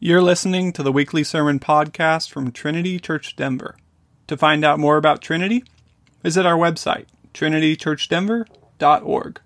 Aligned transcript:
You're 0.00 0.22
listening 0.22 0.72
to 0.74 0.84
the 0.84 0.92
weekly 0.92 1.24
sermon 1.24 1.58
podcast 1.58 2.30
from 2.30 2.52
Trinity 2.52 3.00
Church 3.00 3.34
Denver. 3.34 3.74
To 4.28 4.36
find 4.36 4.64
out 4.64 4.78
more 4.78 4.96
about 4.96 5.20
Trinity, 5.20 5.64
visit 6.22 6.46
our 6.46 6.56
website, 6.56 7.06
trinitychurchdenver.org. 7.34 9.40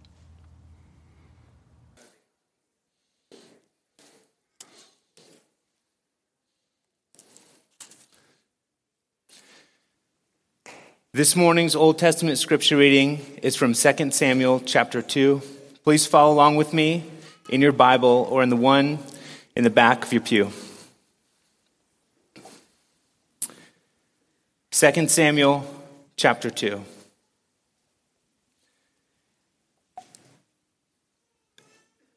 This 11.14 11.34
morning's 11.34 11.74
Old 11.74 11.98
Testament 11.98 12.36
scripture 12.36 12.76
reading 12.76 13.20
is 13.42 13.56
from 13.56 13.72
2 13.72 14.10
Samuel 14.10 14.60
chapter 14.60 15.00
2. 15.00 15.40
Please 15.82 16.04
follow 16.04 16.34
along 16.34 16.56
with 16.56 16.74
me 16.74 17.04
in 17.48 17.62
your 17.62 17.72
Bible 17.72 18.28
or 18.30 18.42
in 18.42 18.50
the 18.50 18.56
one 18.56 18.98
in 19.54 19.64
the 19.64 19.70
back 19.70 20.04
of 20.04 20.12
your 20.12 20.22
pew. 20.22 20.50
2 24.70 25.08
Samuel 25.08 25.66
chapter 26.16 26.50
2. 26.50 26.82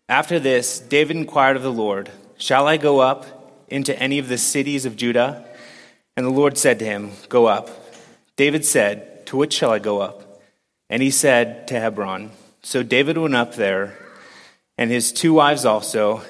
After 0.07 0.39
this, 0.39 0.79
David 0.79 1.17
inquired 1.17 1.57
of 1.57 1.63
the 1.63 1.71
Lord, 1.71 2.11
Shall 2.37 2.67
I 2.67 2.77
go 2.77 2.99
up 2.99 3.25
into 3.67 3.97
any 3.99 4.19
of 4.19 4.27
the 4.27 4.37
cities 4.37 4.85
of 4.85 4.95
Judah? 4.95 5.45
And 6.15 6.25
the 6.25 6.31
Lord 6.31 6.57
said 6.57 6.79
to 6.79 6.85
him, 6.85 7.11
Go 7.27 7.47
up. 7.47 7.69
David 8.35 8.63
said, 8.65 9.25
To 9.27 9.37
which 9.37 9.53
shall 9.53 9.71
I 9.71 9.79
go 9.79 9.99
up? 9.99 10.41
And 10.89 11.01
he 11.01 11.11
said, 11.11 11.67
To 11.67 11.79
Hebron. 11.79 12.31
So 12.61 12.83
David 12.83 13.17
went 13.17 13.35
up 13.35 13.55
there, 13.55 13.97
and 14.77 14.91
his 14.91 15.11
two 15.11 15.33
wives 15.33 15.65
also, 15.65 16.21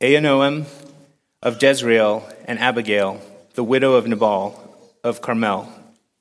Ahinoam 0.00 0.64
of 1.42 1.60
Jezreel, 1.60 2.22
and 2.44 2.60
Abigail, 2.60 3.20
the 3.54 3.64
widow 3.64 3.94
of 3.94 4.06
Nabal 4.06 4.76
of 5.02 5.20
Carmel. 5.20 5.72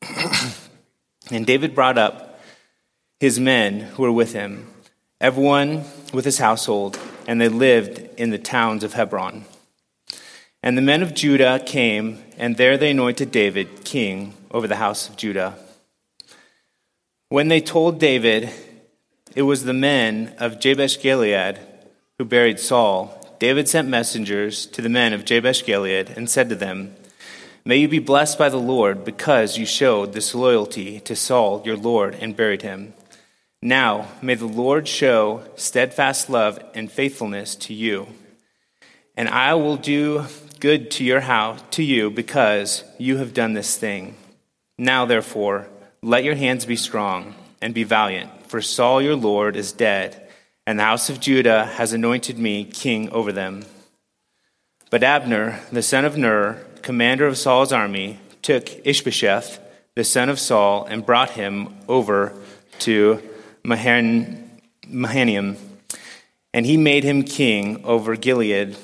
and 1.32 1.46
David 1.46 1.76
brought 1.76 1.98
up 2.00 2.40
his 3.20 3.40
men 3.40 3.82
who 3.82 4.02
were 4.02 4.12
with 4.12 4.34
him, 4.34 4.68
everyone 5.22 5.84
with 6.12 6.26
his 6.26 6.40
household, 6.40 6.98
and 7.28 7.40
they 7.40 7.50
lived 7.50 8.00
in 8.18 8.32
the 8.32 8.40
towns 8.40 8.84
of 8.84 8.94
Hebron. 8.94 9.46
And 10.64 10.76
the 10.76 10.82
men 10.82 11.04
of 11.04 11.14
Judah 11.14 11.62
came, 11.64 12.24
and 12.36 12.58
there 12.58 12.78
they 12.78 12.90
anointed 12.90 13.30
David 13.30 13.86
king 13.86 14.34
over 14.50 14.68
the 14.68 14.78
house 14.78 15.08
of 15.08 15.18
Judah. 15.18 15.56
When 17.30 17.48
they 17.48 17.62
told 17.62 18.00
David 18.00 18.50
it 19.36 19.44
was 19.44 19.66
the 19.66 19.74
men 19.74 20.34
of 20.40 20.60
Jabesh 20.60 21.00
Gilead 21.00 21.60
who 22.18 22.26
buried 22.26 22.60
Saul, 22.60 23.17
David 23.40 23.70
sent 23.70 23.88
messengers 23.88 24.66
to 24.68 24.82
the 24.82 24.90
men 24.90 25.14
of 25.14 25.26
Jabesh 25.26 25.64
Gilead 25.64 26.10
and 26.10 26.30
said 26.30 26.50
to 26.50 26.56
them, 26.56 26.96
May 27.64 27.78
you 27.78 27.88
be 27.88 28.00
blessed 28.00 28.40
by 28.40 28.50
the 28.50 28.60
Lord 28.60 29.06
because 29.06 29.58
you 29.58 29.66
showed 29.66 30.14
this 30.14 30.34
loyalty 30.34 31.00
to 31.02 31.16
Saul 31.16 31.62
your 31.66 31.78
Lord 31.78 32.16
and 32.16 32.36
buried 32.36 32.62
him. 32.64 32.94
Now 33.62 34.08
may 34.22 34.36
the 34.36 34.48
Lord 34.48 34.88
show 34.88 35.44
steadfast 35.56 36.30
love 36.30 36.60
and 36.74 36.92
faithfulness 36.92 37.56
to 37.58 37.74
you. 37.74 38.08
And 39.16 39.28
I 39.30 39.54
will 39.56 39.78
do 39.78 40.26
good 40.60 40.90
to 40.92 41.04
your 41.04 41.22
house 41.22 41.62
to 41.72 41.84
you 41.84 42.10
because 42.10 42.84
you 42.98 43.18
have 43.18 43.34
done 43.34 43.54
this 43.54 43.78
thing. 43.78 44.16
Now 44.78 45.06
therefore, 45.06 45.68
let 46.02 46.24
your 46.24 46.36
hands 46.36 46.66
be 46.66 46.76
strong 46.76 47.36
and 47.62 47.74
be 47.74 47.84
valiant, 47.84 48.48
for 48.48 48.62
Saul 48.62 49.02
your 49.02 49.16
Lord 49.16 49.56
is 49.56 49.72
dead 49.72 50.27
and 50.68 50.78
the 50.78 50.84
house 50.84 51.10
of 51.10 51.22
Judah 51.22 51.66
has 51.66 51.94
anointed 51.94 52.38
me 52.38 52.66
king 52.66 53.10
over 53.12 53.32
them. 53.32 53.64
But 54.90 55.02
Abner, 55.02 55.62
the 55.72 55.82
son 55.82 56.04
of 56.04 56.18
Ner, 56.18 56.62
commander 56.82 57.26
of 57.26 57.38
Saul's 57.38 57.72
army, 57.72 58.20
took 58.42 58.86
Ishbosheth, 58.86 59.62
the 59.96 60.04
son 60.04 60.28
of 60.28 60.42
Saul, 60.42 60.84
and 60.84 61.06
brought 61.06 61.32
him 61.32 61.74
over 61.88 62.34
to 62.80 63.24
Mahanaim. 63.64 65.58
And 66.54 66.66
he 66.66 66.76
made 66.76 67.06
him 67.06 67.24
king 67.24 67.86
over 67.86 68.18
Gilead 68.18 68.76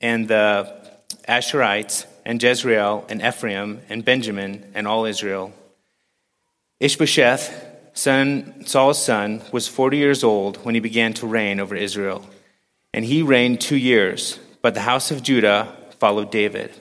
and 0.00 0.28
the 0.28 0.74
Asherites 1.28 2.06
and 2.24 2.42
Jezreel 2.42 3.04
and 3.10 3.20
Ephraim 3.20 3.82
and 3.90 4.02
Benjamin 4.02 4.70
and 4.74 4.88
all 4.88 5.04
Israel. 5.04 5.52
Ishbosheth, 6.80 7.69
son, 7.92 8.64
Saul's 8.66 9.02
son, 9.02 9.42
was 9.52 9.68
40 9.68 9.96
years 9.96 10.24
old 10.24 10.58
when 10.64 10.74
he 10.74 10.80
began 10.80 11.12
to 11.14 11.26
reign 11.26 11.60
over 11.60 11.74
Israel. 11.74 12.24
And 12.92 13.04
he 13.04 13.22
reigned 13.22 13.60
two 13.60 13.76
years, 13.76 14.38
but 14.62 14.74
the 14.74 14.80
house 14.80 15.10
of 15.10 15.22
Judah 15.22 15.76
followed 15.98 16.30
David. 16.30 16.72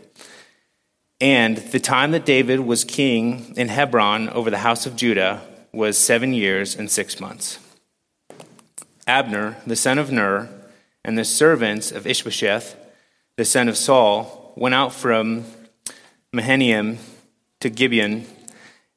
And 1.22 1.58
the 1.58 1.80
time 1.80 2.12
that 2.12 2.26
David 2.26 2.62
was 2.62 2.84
king 2.84 3.54
in 3.58 3.68
Hebron 3.68 4.30
over 4.30 4.50
the 4.50 4.60
house 4.60 4.86
of 4.86 4.96
Judah 4.96 5.42
was 5.72 5.98
seven 5.98 6.34
years 6.34 6.76
and 6.76 6.90
six 6.90 7.20
months. 7.20 7.60
Abner, 9.06 9.58
the 9.68 9.76
son 9.76 9.98
of 9.98 10.12
Ner, 10.12 10.50
and 11.04 11.18
the 11.18 11.26
servants 11.26 11.92
of 11.92 12.08
Ishbosheth, 12.08 12.76
the 13.38 13.46
son 13.46 13.68
of 13.68 13.78
Saul, 13.78 14.54
went 14.56 14.76
out 14.76 14.94
from 14.94 15.46
Mahanaim 16.32 17.00
to 17.60 17.70
Gibeon, 17.70 18.26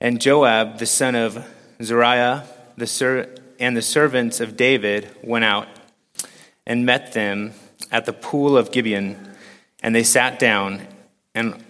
and 0.01 0.21
Joab, 0.21 0.79
the 0.79 0.87
son 0.87 1.15
of 1.15 1.45
Zeruiah 1.85 2.47
the 2.77 2.87
ser- 2.87 3.35
and 3.59 3.77
the 3.77 3.83
servants 3.83 4.41
of 4.41 4.57
David 4.57 5.09
went 5.23 5.45
out 5.45 5.69
and 6.67 6.87
met 6.87 7.13
them 7.13 7.53
at 7.91 8.07
the 8.07 8.13
pool 8.13 8.57
of 8.57 8.73
Gibeon, 8.73 9.17
and 9.83 9.95
they 9.95 10.03
sat 10.03 10.39
down, 10.39 10.87
and 11.35 11.63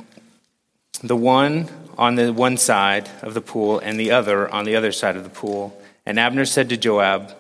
the 1.03 1.17
one 1.17 1.69
on 1.99 2.15
the 2.15 2.33
one 2.33 2.57
side 2.57 3.11
of 3.23 3.35
the 3.35 3.41
pool 3.41 3.79
and 3.79 3.99
the 3.99 4.11
other 4.11 4.49
on 4.53 4.65
the 4.65 4.77
other 4.77 4.93
side 4.93 5.17
of 5.17 5.25
the 5.25 5.31
pool. 5.31 5.79
And 6.07 6.19
Abner 6.19 6.45
said 6.45 6.69
to 6.71 6.77
Joab, 6.77 7.35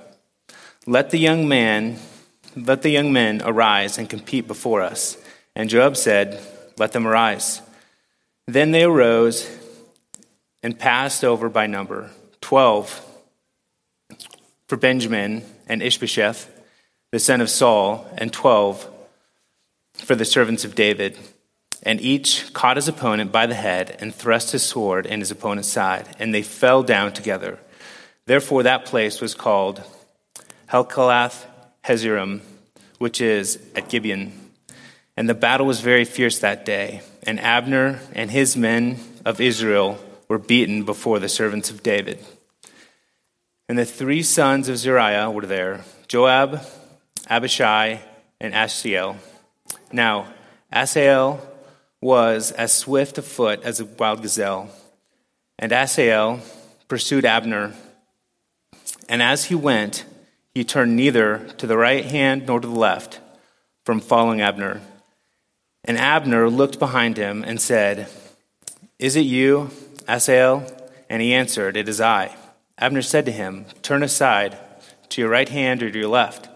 Let 0.86 1.10
the 1.10 1.18
young 1.18 1.48
man, 1.48 1.98
let 2.56 2.82
the 2.82 2.90
young 2.90 3.12
men 3.12 3.42
arise 3.44 3.98
and 3.98 4.08
compete 4.08 4.46
before 4.46 4.82
us. 4.82 5.16
And 5.54 5.70
Joab 5.70 5.96
said, 5.96 6.40
Let 6.78 6.92
them 6.92 7.06
arise. 7.06 7.62
Then 8.46 8.72
they 8.72 8.84
arose 8.84 9.48
and 10.62 10.78
passed 10.78 11.24
over 11.24 11.48
by 11.48 11.66
number. 11.66 12.10
12 12.42 13.06
for 14.68 14.76
Benjamin 14.76 15.44
and 15.66 15.82
Ishbosheth, 15.82 16.50
the 17.10 17.18
son 17.18 17.40
of 17.40 17.48
Saul, 17.48 18.06
and 18.18 18.32
12 18.32 18.88
for 19.94 20.14
the 20.14 20.24
servants 20.24 20.64
of 20.64 20.74
David. 20.74 21.18
And 21.82 22.00
each 22.00 22.52
caught 22.52 22.76
his 22.76 22.88
opponent 22.88 23.32
by 23.32 23.46
the 23.46 23.54
head 23.54 23.96
and 24.00 24.14
thrust 24.14 24.52
his 24.52 24.62
sword 24.62 25.06
in 25.06 25.20
his 25.20 25.30
opponent's 25.30 25.68
side, 25.68 26.14
and 26.18 26.34
they 26.34 26.42
fell 26.42 26.82
down 26.82 27.12
together. 27.12 27.58
Therefore, 28.26 28.62
that 28.62 28.84
place 28.84 29.20
was 29.20 29.34
called 29.34 29.82
Helkalath 30.70 31.44
Hazerim, 31.84 32.40
which 32.98 33.20
is 33.20 33.58
at 33.74 33.88
Gibeon. 33.88 34.32
And 35.16 35.28
the 35.28 35.34
battle 35.34 35.66
was 35.66 35.80
very 35.80 36.04
fierce 36.04 36.38
that 36.38 36.64
day, 36.64 37.02
and 37.24 37.40
Abner 37.40 38.00
and 38.14 38.30
his 38.30 38.56
men 38.56 38.98
of 39.24 39.40
Israel 39.40 39.98
were 40.32 40.38
beaten 40.38 40.82
before 40.82 41.18
the 41.18 41.28
servants 41.28 41.70
of 41.70 41.82
David. 41.82 42.18
And 43.68 43.78
the 43.78 43.84
three 43.84 44.22
sons 44.22 44.66
of 44.66 44.78
Zeruiah 44.78 45.30
were 45.30 45.44
there 45.44 45.84
Joab, 46.08 46.66
Abishai, 47.28 48.00
and 48.40 48.54
Asahel. 48.54 49.16
Now, 49.92 50.32
Asahel 50.72 51.46
was 52.00 52.50
as 52.52 52.72
swift 52.72 53.18
of 53.18 53.26
foot 53.26 53.62
as 53.62 53.78
a 53.78 53.84
wild 53.84 54.22
gazelle, 54.22 54.70
and 55.58 55.70
Asahel 55.70 56.40
pursued 56.88 57.26
Abner. 57.26 57.74
And 59.10 59.20
as 59.20 59.44
he 59.44 59.54
went, 59.54 60.06
he 60.54 60.64
turned 60.64 60.96
neither 60.96 61.46
to 61.58 61.66
the 61.66 61.76
right 61.76 62.06
hand 62.06 62.46
nor 62.46 62.58
to 62.58 62.66
the 62.66 62.74
left 62.74 63.20
from 63.84 64.00
following 64.00 64.40
Abner. 64.40 64.80
And 65.84 65.98
Abner 65.98 66.48
looked 66.48 66.78
behind 66.78 67.18
him 67.18 67.44
and 67.46 67.60
said, 67.60 68.08
Is 68.98 69.14
it 69.14 69.26
you, 69.26 69.70
Asahel? 70.08 70.66
And 71.08 71.20
he 71.20 71.34
answered, 71.34 71.76
It 71.76 71.88
is 71.88 72.00
I. 72.00 72.34
Abner 72.78 73.02
said 73.02 73.26
to 73.26 73.32
him, 73.32 73.66
Turn 73.82 74.02
aside 74.02 74.58
to 75.10 75.20
your 75.20 75.30
right 75.30 75.48
hand 75.48 75.82
or 75.82 75.90
to 75.90 75.98
your 75.98 76.08
left, 76.08 76.48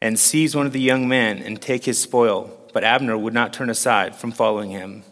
and 0.00 0.18
seize 0.18 0.54
one 0.54 0.66
of 0.66 0.72
the 0.72 0.80
young 0.80 1.08
men 1.08 1.38
and 1.38 1.60
take 1.60 1.84
his 1.84 1.98
spoil. 1.98 2.50
But 2.72 2.84
Abner 2.84 3.16
would 3.16 3.34
not 3.34 3.52
turn 3.52 3.70
aside 3.70 4.14
from 4.14 4.32
following 4.32 4.70
him. 4.70 5.04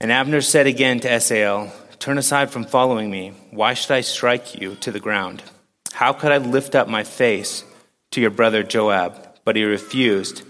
And 0.00 0.10
Abner 0.10 0.40
said 0.40 0.66
again 0.66 1.00
to 1.00 1.10
Asahel, 1.10 1.72
Turn 1.98 2.18
aside 2.18 2.50
from 2.50 2.64
following 2.64 3.10
me. 3.10 3.32
Why 3.50 3.74
should 3.74 3.92
I 3.92 4.00
strike 4.00 4.60
you 4.60 4.74
to 4.76 4.90
the 4.90 5.00
ground? 5.00 5.42
How 5.92 6.12
could 6.12 6.32
I 6.32 6.38
lift 6.38 6.74
up 6.74 6.88
my 6.88 7.04
face 7.04 7.64
to 8.10 8.20
your 8.20 8.30
brother 8.30 8.62
Joab? 8.62 9.38
But 9.44 9.56
he 9.56 9.64
refused 9.64 10.42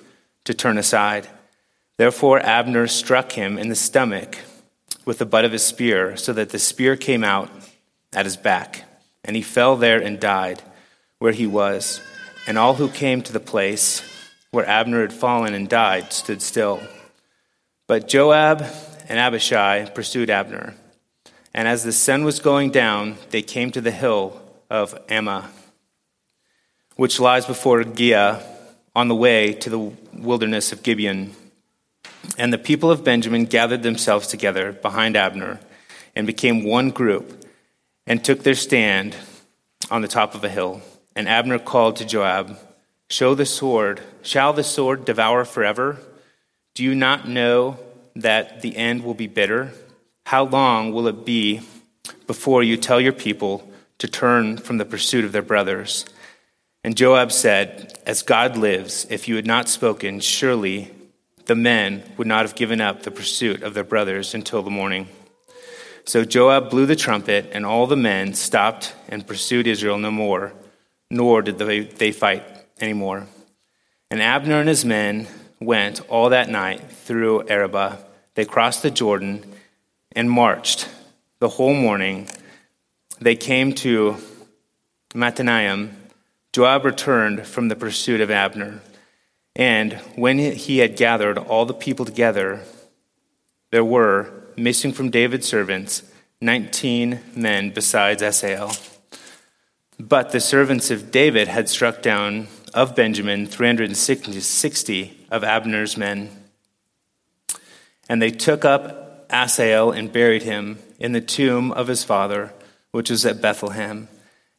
to 0.45 0.55
turn 0.55 0.79
aside. 0.79 1.29
Therefore 1.99 2.41
Abner 2.41 2.87
struck 2.87 3.33
him 3.33 3.59
in 3.59 3.69
the 3.69 3.75
stomach 3.75 4.39
with 5.05 5.19
the 5.19 5.27
butt 5.27 5.45
of 5.45 5.53
his 5.53 5.65
spear, 5.65 6.17
so 6.17 6.33
that 6.33 6.51
the 6.51 6.59
spear 6.59 6.97
came 6.97 7.25
out 7.25 7.51
at 8.13 8.25
his 8.25 8.37
back. 8.37 8.85
And 9.25 9.37
he 9.37 9.43
fell 9.43 9.77
there 9.77 10.01
and 10.01 10.21
died 10.21 10.63
where 11.19 11.33
he 11.33 11.47
was. 11.47 12.01
And 12.47 12.59
all 12.59 12.75
who 12.75 12.89
came 12.89 13.23
to 13.23 13.33
the 13.33 13.41
place 13.41 14.03
where 14.51 14.69
Abner 14.69 15.01
had 15.01 15.13
fallen 15.13 15.55
and 15.55 15.69
died, 15.69 16.13
stood 16.13 16.43
still. 16.43 16.81
But 17.87 18.09
Joab 18.09 18.65
and 19.09 19.19
Abishai 19.19 19.91
pursued 19.95 20.31
Abner. 20.31 20.75
And 21.53 21.69
as 21.69 21.85
the 21.85 21.93
sun 21.93 22.25
was 22.25 22.41
going 22.41 22.71
down, 22.71 23.17
they 23.31 23.43
came 23.43 23.71
to 23.73 23.81
the 23.81 23.91
hill 23.91 24.41
of 24.71 24.95
Ammah, 25.07 25.47
which 26.97 27.21
lies 27.21 27.47
before 27.47 27.83
Giah 27.83 28.43
on 28.95 29.09
the 29.09 29.15
way 29.15 29.53
to 29.55 29.71
the 29.71 29.93
wilderness 30.13 30.73
of 30.73 30.83
Gibeon. 30.83 31.35
And 32.39 32.53
the 32.53 32.59
people 32.59 32.91
of 32.91 33.05
Benjamin 33.05 33.45
gathered 33.45 33.83
themselves 33.83 34.27
together 34.27 34.73
behind 34.73 35.17
Abner 35.17 35.61
and 36.17 36.27
became 36.27 36.65
one 36.65 36.91
group 36.91 37.45
and 38.07 38.25
took 38.25 38.43
their 38.43 38.55
stand 38.55 39.17
on 39.91 40.03
the 40.03 40.09
top 40.09 40.35
of 40.35 40.45
a 40.45 40.49
hill. 40.49 40.83
And 41.17 41.29
Abner 41.29 41.59
called 41.59 41.97
to 41.97 42.05
Joab, 42.05 42.59
Show 43.11 43.35
the 43.35 43.47
sword. 43.47 44.01
Shall 44.23 44.53
the 44.53 44.65
sword 44.65 45.05
devour 45.05 45.45
forever? 45.45 45.99
Do 46.75 46.83
you 46.83 46.95
not 46.95 47.29
know 47.29 47.79
that 48.17 48.63
the 48.63 48.77
end 48.77 49.05
will 49.05 49.15
be 49.15 49.27
bitter? 49.27 49.73
How 50.27 50.45
long 50.45 50.93
will 50.93 51.07
it 51.07 51.25
be 51.25 51.61
before 52.27 52.63
you 52.63 52.77
tell 52.77 53.01
your 53.01 53.13
people 53.13 53.71
to 53.99 54.09
turn 54.09 54.57
from 54.57 54.79
the 54.79 54.85
pursuit 54.85 55.25
of 55.25 55.33
their 55.33 55.43
brothers? 55.43 56.07
And 56.83 56.97
Joab 56.97 57.31
said, 57.33 57.99
As 58.07 58.23
God 58.23 58.57
lives, 58.57 59.07
if 59.11 59.29
you 59.29 59.37
had 59.37 59.47
not 59.47 59.69
spoken, 59.69 60.21
surely 60.21 60.91
the 61.47 61.55
men 61.55 62.03
would 62.17 62.27
not 62.27 62.45
have 62.45 62.55
given 62.55 62.81
up 62.81 63.03
the 63.03 63.11
pursuit 63.11 63.63
of 63.63 63.75
their 63.75 63.85
brothers 63.85 64.35
until 64.35 64.63
the 64.63 64.71
morning. 64.71 65.09
So 66.05 66.25
Joab 66.25 66.71
blew 66.71 66.87
the 66.87 66.97
trumpet, 66.97 67.51
and 67.53 67.65
all 67.65 67.87
the 67.87 67.97
men 67.97 68.35
stopped 68.35 68.95
and 69.09 69.27
pursued 69.27 69.67
Israel 69.67 69.99
no 69.99 70.11
more, 70.11 70.53
nor 71.11 71.43
did 71.43 71.59
they, 71.59 71.81
they 71.81 72.13
fight 72.13 72.45
anymore. 72.81 73.27
And 74.11 74.21
Abner 74.21 74.61
and 74.61 74.69
his 74.69 74.85
men 74.85 75.27
went 75.61 76.01
all 76.09 76.29
that 76.29 76.51
night 76.51 76.91
through 76.91 77.49
Arabah. 77.49 77.97
They 78.35 78.45
crossed 78.45 78.83
the 78.83 78.91
Jordan 78.91 79.45
and 80.13 80.31
marched 80.31 80.89
the 81.39 81.49
whole 81.49 81.75
morning. 81.75 82.29
They 83.21 83.37
came 83.37 83.73
to 83.77 84.17
Mahanaim. 85.15 85.97
Joab 86.53 86.85
returned 86.85 87.47
from 87.47 87.69
the 87.69 87.77
pursuit 87.77 88.21
of 88.21 88.31
Abner. 88.31 88.81
And 89.57 89.95
when 90.17 90.39
he 90.39 90.79
had 90.79 90.97
gathered 90.97 91.39
all 91.39 91.65
the 91.65 91.75
people 91.75 92.05
together, 92.05 92.63
there 93.71 93.85
were, 93.85 94.33
missing 94.57 94.93
from 94.93 95.11
David's 95.11 95.47
servants, 95.47 96.03
19 96.41 97.21
men 97.35 97.71
besides 97.71 98.23
Asahel. 98.23 98.73
But 99.99 100.33
the 100.33 100.41
servants 100.41 100.91
of 100.91 101.11
David 101.11 101.49
had 101.49 101.69
struck 101.69 102.03
down 102.03 102.49
of 102.73 102.97
Benjamin 102.97 103.47
360 103.47 105.27
of 105.31 105.45
Abner's 105.45 105.97
men. 105.97 106.31
And 108.09 108.21
they 108.21 108.31
took 108.31 108.65
up 108.65 109.27
Asahel 109.31 109.93
and 109.93 110.13
buried 110.13 110.43
him 110.43 110.79
in 110.99 111.13
the 111.13 111.21
tomb 111.21 111.73
of 111.73 111.87
his 111.87 112.05
father, 112.05 112.53
which 112.91 113.11
was 113.11 113.25
at 113.25 113.41
Bethlehem. 113.41 114.09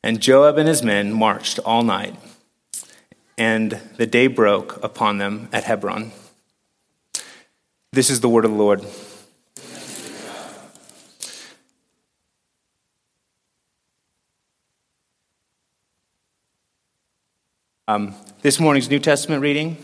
And 0.01 0.21
Joab 0.21 0.57
and 0.57 0.67
his 0.67 0.83
men 0.83 1.11
marched 1.11 1.59
all 1.59 1.83
night, 1.83 2.15
and 3.37 3.79
the 3.97 4.05
day 4.05 4.27
broke 4.27 4.81
upon 4.83 5.17
them 5.17 5.49
at 5.51 5.63
Hebron. 5.63 6.11
This 7.91 8.09
is 8.09 8.19
the 8.19 8.29
word 8.29 8.45
of 8.45 8.51
the 8.51 8.57
Lord. 8.57 8.85
Um, 17.87 18.15
this 18.41 18.59
morning's 18.59 18.89
New 18.89 18.99
Testament 18.99 19.43
reading 19.43 19.77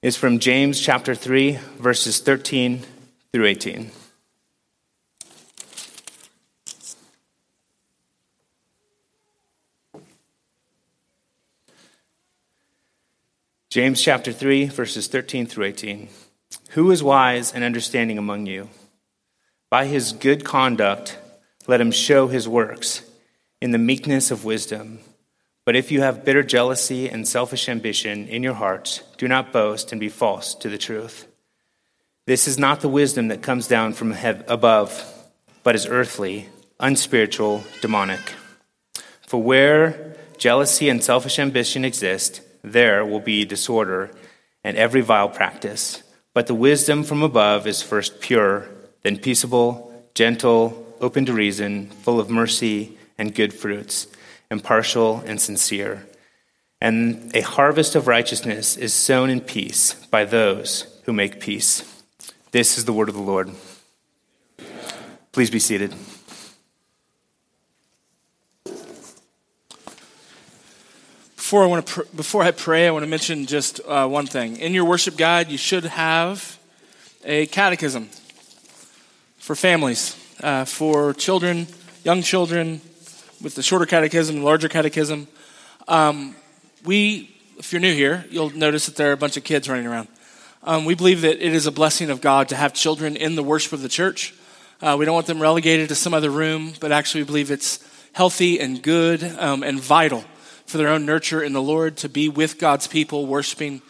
is 0.00 0.16
from 0.16 0.38
James 0.38 0.80
chapter 0.80 1.14
3, 1.14 1.58
verses 1.78 2.18
13 2.18 2.82
through 3.30 3.44
18. 3.44 3.90
James 13.72 14.02
chapter 14.02 14.32
3, 14.34 14.66
verses 14.66 15.06
13 15.06 15.46
through 15.46 15.64
18. 15.64 16.10
Who 16.72 16.90
is 16.90 17.02
wise 17.02 17.54
and 17.54 17.64
understanding 17.64 18.18
among 18.18 18.44
you? 18.44 18.68
By 19.70 19.86
his 19.86 20.12
good 20.12 20.44
conduct, 20.44 21.16
let 21.66 21.80
him 21.80 21.90
show 21.90 22.28
his 22.28 22.46
works 22.46 23.00
in 23.62 23.70
the 23.70 23.78
meekness 23.78 24.30
of 24.30 24.44
wisdom. 24.44 24.98
But 25.64 25.74
if 25.74 25.90
you 25.90 26.02
have 26.02 26.22
bitter 26.22 26.42
jealousy 26.42 27.08
and 27.08 27.26
selfish 27.26 27.66
ambition 27.66 28.28
in 28.28 28.42
your 28.42 28.52
hearts, 28.52 29.04
do 29.16 29.26
not 29.26 29.54
boast 29.54 29.90
and 29.90 29.98
be 29.98 30.10
false 30.10 30.54
to 30.56 30.68
the 30.68 30.76
truth. 30.76 31.26
This 32.26 32.46
is 32.46 32.58
not 32.58 32.82
the 32.82 32.90
wisdom 32.90 33.28
that 33.28 33.40
comes 33.40 33.68
down 33.68 33.94
from 33.94 34.12
above, 34.12 35.30
but 35.62 35.74
is 35.74 35.86
earthly, 35.86 36.50
unspiritual, 36.78 37.64
demonic. 37.80 38.34
For 39.26 39.42
where 39.42 40.14
jealousy 40.36 40.90
and 40.90 41.02
selfish 41.02 41.38
ambition 41.38 41.86
exist, 41.86 42.42
there 42.62 43.04
will 43.04 43.20
be 43.20 43.44
disorder 43.44 44.10
and 44.64 44.76
every 44.76 45.00
vile 45.00 45.28
practice. 45.28 46.02
But 46.34 46.46
the 46.46 46.54
wisdom 46.54 47.04
from 47.04 47.22
above 47.22 47.66
is 47.66 47.82
first 47.82 48.20
pure, 48.20 48.68
then 49.02 49.18
peaceable, 49.18 49.92
gentle, 50.14 50.94
open 51.00 51.26
to 51.26 51.32
reason, 51.32 51.88
full 51.90 52.20
of 52.20 52.30
mercy 52.30 52.96
and 53.18 53.34
good 53.34 53.52
fruits 53.52 54.06
impartial, 54.52 55.24
and 55.26 55.40
sincere. 55.40 56.06
And 56.80 57.34
a 57.34 57.40
harvest 57.40 57.96
of 57.96 58.06
righteousness 58.06 58.76
is 58.76 58.92
sown 58.92 59.30
in 59.30 59.40
peace 59.40 59.94
by 60.10 60.24
those 60.24 61.00
who 61.04 61.12
make 61.12 61.40
peace. 61.40 62.04
This 62.52 62.76
is 62.76 62.84
the 62.84 62.92
word 62.92 63.08
of 63.08 63.14
the 63.14 63.22
Lord. 63.22 63.50
Please 65.32 65.50
be 65.50 65.58
seated. 65.58 65.94
Before 71.52 71.64
I, 71.64 71.66
want 71.66 71.86
to 71.86 71.92
pr- 71.92 72.16
before 72.16 72.42
I 72.42 72.50
pray, 72.50 72.88
I 72.88 72.90
want 72.92 73.02
to 73.02 73.06
mention 73.06 73.44
just 73.44 73.78
uh, 73.86 74.08
one 74.08 74.26
thing. 74.26 74.56
In 74.56 74.72
your 74.72 74.86
worship 74.86 75.18
guide, 75.18 75.50
you 75.50 75.58
should 75.58 75.84
have 75.84 76.58
a 77.26 77.44
catechism 77.44 78.08
for 79.36 79.54
families, 79.54 80.16
uh, 80.42 80.64
for 80.64 81.12
children, 81.12 81.66
young 82.04 82.22
children, 82.22 82.80
with 83.42 83.54
the 83.54 83.62
shorter 83.62 83.84
catechism 83.84 84.42
larger 84.42 84.70
catechism. 84.70 85.28
Um, 85.88 86.36
we, 86.86 87.36
if 87.58 87.70
you're 87.70 87.82
new 87.82 87.92
here, 87.92 88.24
you'll 88.30 88.56
notice 88.56 88.86
that 88.86 88.96
there 88.96 89.10
are 89.10 89.12
a 89.12 89.18
bunch 89.18 89.36
of 89.36 89.44
kids 89.44 89.68
running 89.68 89.86
around. 89.86 90.08
Um, 90.62 90.86
we 90.86 90.94
believe 90.94 91.20
that 91.20 91.46
it 91.46 91.52
is 91.52 91.66
a 91.66 91.70
blessing 91.70 92.08
of 92.08 92.22
God 92.22 92.48
to 92.48 92.56
have 92.56 92.72
children 92.72 93.14
in 93.14 93.34
the 93.34 93.42
worship 93.42 93.74
of 93.74 93.82
the 93.82 93.90
church. 93.90 94.32
Uh, 94.80 94.96
we 94.98 95.04
don't 95.04 95.14
want 95.14 95.26
them 95.26 95.38
relegated 95.38 95.90
to 95.90 95.94
some 95.96 96.14
other 96.14 96.30
room, 96.30 96.72
but 96.80 96.92
actually 96.92 97.24
we 97.24 97.26
believe 97.26 97.50
it's 97.50 97.86
healthy 98.14 98.58
and 98.58 98.82
good 98.82 99.22
um, 99.38 99.62
and 99.62 99.78
vital 99.78 100.24
for 100.72 100.78
their 100.78 100.88
own 100.88 101.04
nurture 101.04 101.42
in 101.42 101.52
the 101.52 101.60
Lord 101.60 101.98
to 101.98 102.08
be 102.08 102.30
with 102.30 102.58
God's 102.58 102.86
people, 102.86 103.26
worshiping, 103.26 103.82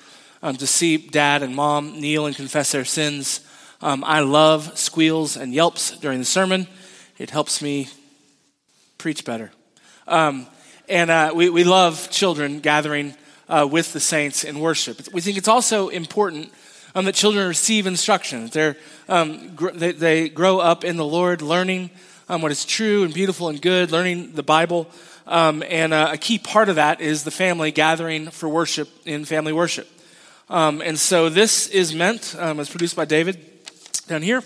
um, 0.42 0.56
to 0.56 0.66
see 0.66 0.96
dad 0.96 1.44
and 1.44 1.54
mom 1.54 2.00
kneel 2.00 2.26
and 2.26 2.34
confess 2.34 2.72
their 2.72 2.84
sins. 2.84 3.40
Um, 3.80 4.02
I 4.02 4.18
love 4.18 4.76
squeals 4.76 5.36
and 5.36 5.54
yelps 5.54 5.96
during 5.98 6.18
the 6.18 6.24
sermon. 6.24 6.66
It 7.18 7.30
helps 7.30 7.62
me 7.62 7.88
preach 8.98 9.24
better. 9.24 9.52
Um, 10.08 10.48
and 10.88 11.08
uh, 11.08 11.30
we, 11.32 11.50
we 11.50 11.62
love 11.62 12.10
children 12.10 12.58
gathering 12.58 13.14
uh, 13.48 13.68
with 13.70 13.92
the 13.92 14.00
saints 14.00 14.42
in 14.42 14.58
worship. 14.58 15.00
We 15.12 15.20
think 15.20 15.38
it's 15.38 15.46
also 15.46 15.88
important 15.88 16.52
um, 16.96 17.04
that 17.04 17.14
children 17.14 17.46
receive 17.46 17.86
instruction. 17.86 18.48
They're, 18.48 18.76
um, 19.08 19.54
gr- 19.54 19.70
they, 19.70 19.92
they, 19.92 20.28
grow 20.28 20.58
up 20.58 20.82
in 20.82 20.96
the 20.96 21.04
Lord, 21.04 21.42
learning 21.42 21.90
um, 22.28 22.42
what 22.42 22.50
is 22.50 22.64
true 22.64 23.04
and 23.04 23.14
beautiful 23.14 23.48
and 23.50 23.62
good, 23.62 23.92
learning 23.92 24.32
the 24.32 24.42
Bible. 24.42 24.90
Um, 25.26 25.62
and 25.68 25.92
uh, 25.92 26.10
a 26.12 26.16
key 26.18 26.38
part 26.38 26.68
of 26.68 26.76
that 26.76 27.00
is 27.00 27.24
the 27.24 27.30
family 27.30 27.70
gathering 27.70 28.30
for 28.30 28.48
worship 28.48 28.88
in 29.04 29.24
family 29.24 29.52
worship. 29.52 29.88
Um, 30.48 30.82
and 30.82 30.98
so 30.98 31.28
this 31.28 31.68
is 31.68 31.94
meant, 31.94 32.34
um, 32.38 32.60
it's 32.60 32.70
produced 32.70 32.96
by 32.96 33.04
David 33.04 33.40
down 34.06 34.22
here. 34.22 34.42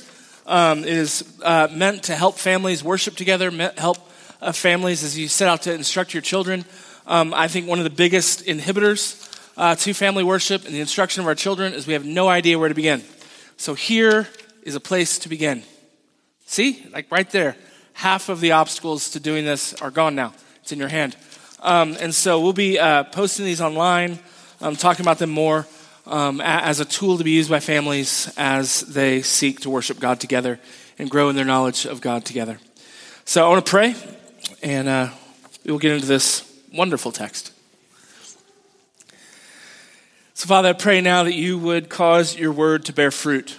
Um, 0.46 0.80
it 0.80 0.88
is 0.88 1.24
uh, 1.42 1.68
meant 1.72 2.04
to 2.04 2.14
help 2.14 2.38
families 2.38 2.84
worship 2.84 3.16
together, 3.16 3.50
help 3.76 3.98
of 4.40 4.56
families 4.56 5.02
as 5.02 5.18
you 5.18 5.28
set 5.28 5.48
out 5.48 5.62
to 5.62 5.72
instruct 5.72 6.14
your 6.14 6.20
children. 6.20 6.64
Um, 7.06 7.34
I 7.34 7.48
think 7.48 7.66
one 7.66 7.78
of 7.78 7.84
the 7.84 7.90
biggest 7.90 8.44
inhibitors 8.44 9.22
uh, 9.56 9.74
to 9.76 9.94
family 9.94 10.22
worship 10.22 10.64
and 10.64 10.74
the 10.74 10.80
instruction 10.80 11.22
of 11.22 11.26
our 11.26 11.34
children 11.34 11.72
is 11.72 11.86
we 11.86 11.94
have 11.94 12.04
no 12.04 12.28
idea 12.28 12.58
where 12.58 12.68
to 12.68 12.74
begin. 12.74 13.02
So 13.56 13.74
here 13.74 14.28
is 14.62 14.74
a 14.74 14.80
place 14.80 15.18
to 15.20 15.28
begin. 15.28 15.62
See, 16.44 16.86
like 16.92 17.10
right 17.10 17.28
there, 17.30 17.56
half 17.94 18.28
of 18.28 18.40
the 18.40 18.52
obstacles 18.52 19.10
to 19.10 19.20
doing 19.20 19.44
this 19.44 19.72
are 19.74 19.90
gone 19.90 20.14
now. 20.14 20.34
It's 20.66 20.72
in 20.72 20.80
your 20.80 20.88
hand. 20.88 21.14
Um, 21.60 21.96
and 22.00 22.12
so 22.12 22.40
we'll 22.40 22.52
be 22.52 22.76
uh, 22.76 23.04
posting 23.04 23.44
these 23.44 23.60
online, 23.60 24.18
um, 24.60 24.74
talking 24.74 25.04
about 25.04 25.20
them 25.20 25.30
more 25.30 25.64
um, 26.06 26.40
as 26.40 26.80
a 26.80 26.84
tool 26.84 27.18
to 27.18 27.22
be 27.22 27.30
used 27.30 27.48
by 27.48 27.60
families 27.60 28.34
as 28.36 28.80
they 28.80 29.22
seek 29.22 29.60
to 29.60 29.70
worship 29.70 30.00
God 30.00 30.18
together 30.18 30.58
and 30.98 31.08
grow 31.08 31.28
in 31.28 31.36
their 31.36 31.44
knowledge 31.44 31.86
of 31.86 32.00
God 32.00 32.24
together. 32.24 32.58
So 33.26 33.46
I 33.46 33.48
want 33.48 33.64
to 33.64 33.70
pray 33.70 33.94
and 34.60 34.88
uh, 34.88 35.10
we 35.64 35.70
will 35.70 35.78
get 35.78 35.92
into 35.92 36.06
this 36.08 36.42
wonderful 36.74 37.12
text. 37.12 37.52
So, 40.34 40.48
Father, 40.48 40.70
I 40.70 40.72
pray 40.72 41.00
now 41.00 41.22
that 41.22 41.34
you 41.34 41.58
would 41.58 41.88
cause 41.88 42.36
your 42.36 42.50
word 42.50 42.86
to 42.86 42.92
bear 42.92 43.12
fruit. 43.12 43.56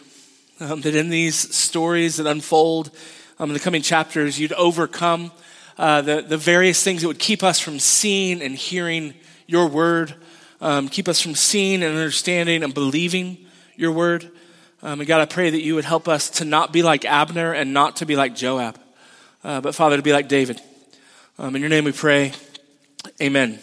Um, 0.60 0.82
that 0.82 0.94
in 0.94 1.08
these 1.08 1.56
stories 1.56 2.18
that 2.18 2.28
unfold 2.28 2.92
um, 3.40 3.50
in 3.52 3.54
the 3.54 3.62
coming 3.62 3.82
chapters, 3.82 4.38
you'd 4.38 4.52
overcome 4.52 5.32
uh, 5.78 6.02
the, 6.02 6.22
the 6.22 6.38
various 6.38 6.84
things 6.84 7.02
that 7.02 7.08
would 7.08 7.20
keep 7.20 7.44
us 7.44 7.60
from 7.60 7.80
seeing 7.80 8.42
and 8.42 8.56
hearing 8.56 9.14
your 9.46 9.68
word, 9.68 10.14
um, 10.60 10.90
keep 10.90 11.08
us 11.08 11.22
from 11.22 11.36
seeing 11.36 11.84
and 11.84 11.96
understanding 11.96 12.64
and 12.64 12.74
believing 12.74 13.38
your 13.76 13.92
word. 13.92 14.30
Um, 14.82 15.00
and 15.00 15.08
God, 15.08 15.22
I 15.22 15.26
pray 15.26 15.50
that 15.50 15.62
you 15.62 15.76
would 15.76 15.86
help 15.86 16.08
us 16.08 16.30
to 16.32 16.46
not 16.46 16.74
be 16.74 16.84
like 16.84 17.06
Abner 17.06 17.54
and 17.54 17.74
not 17.74 17.98
to 17.98 18.06
be 18.06 18.16
like 18.16 18.36
Joab, 18.36 18.80
uh, 19.44 19.62
but 19.62 19.76
Father, 19.76 19.98
to 19.98 20.04
be 20.04 20.14
like 20.14 20.28
David. 20.28 20.62
Um, 21.40 21.56
in 21.56 21.62
your 21.62 21.70
name 21.70 21.84
we 21.84 21.92
pray. 21.92 22.34
Amen. 23.22 23.60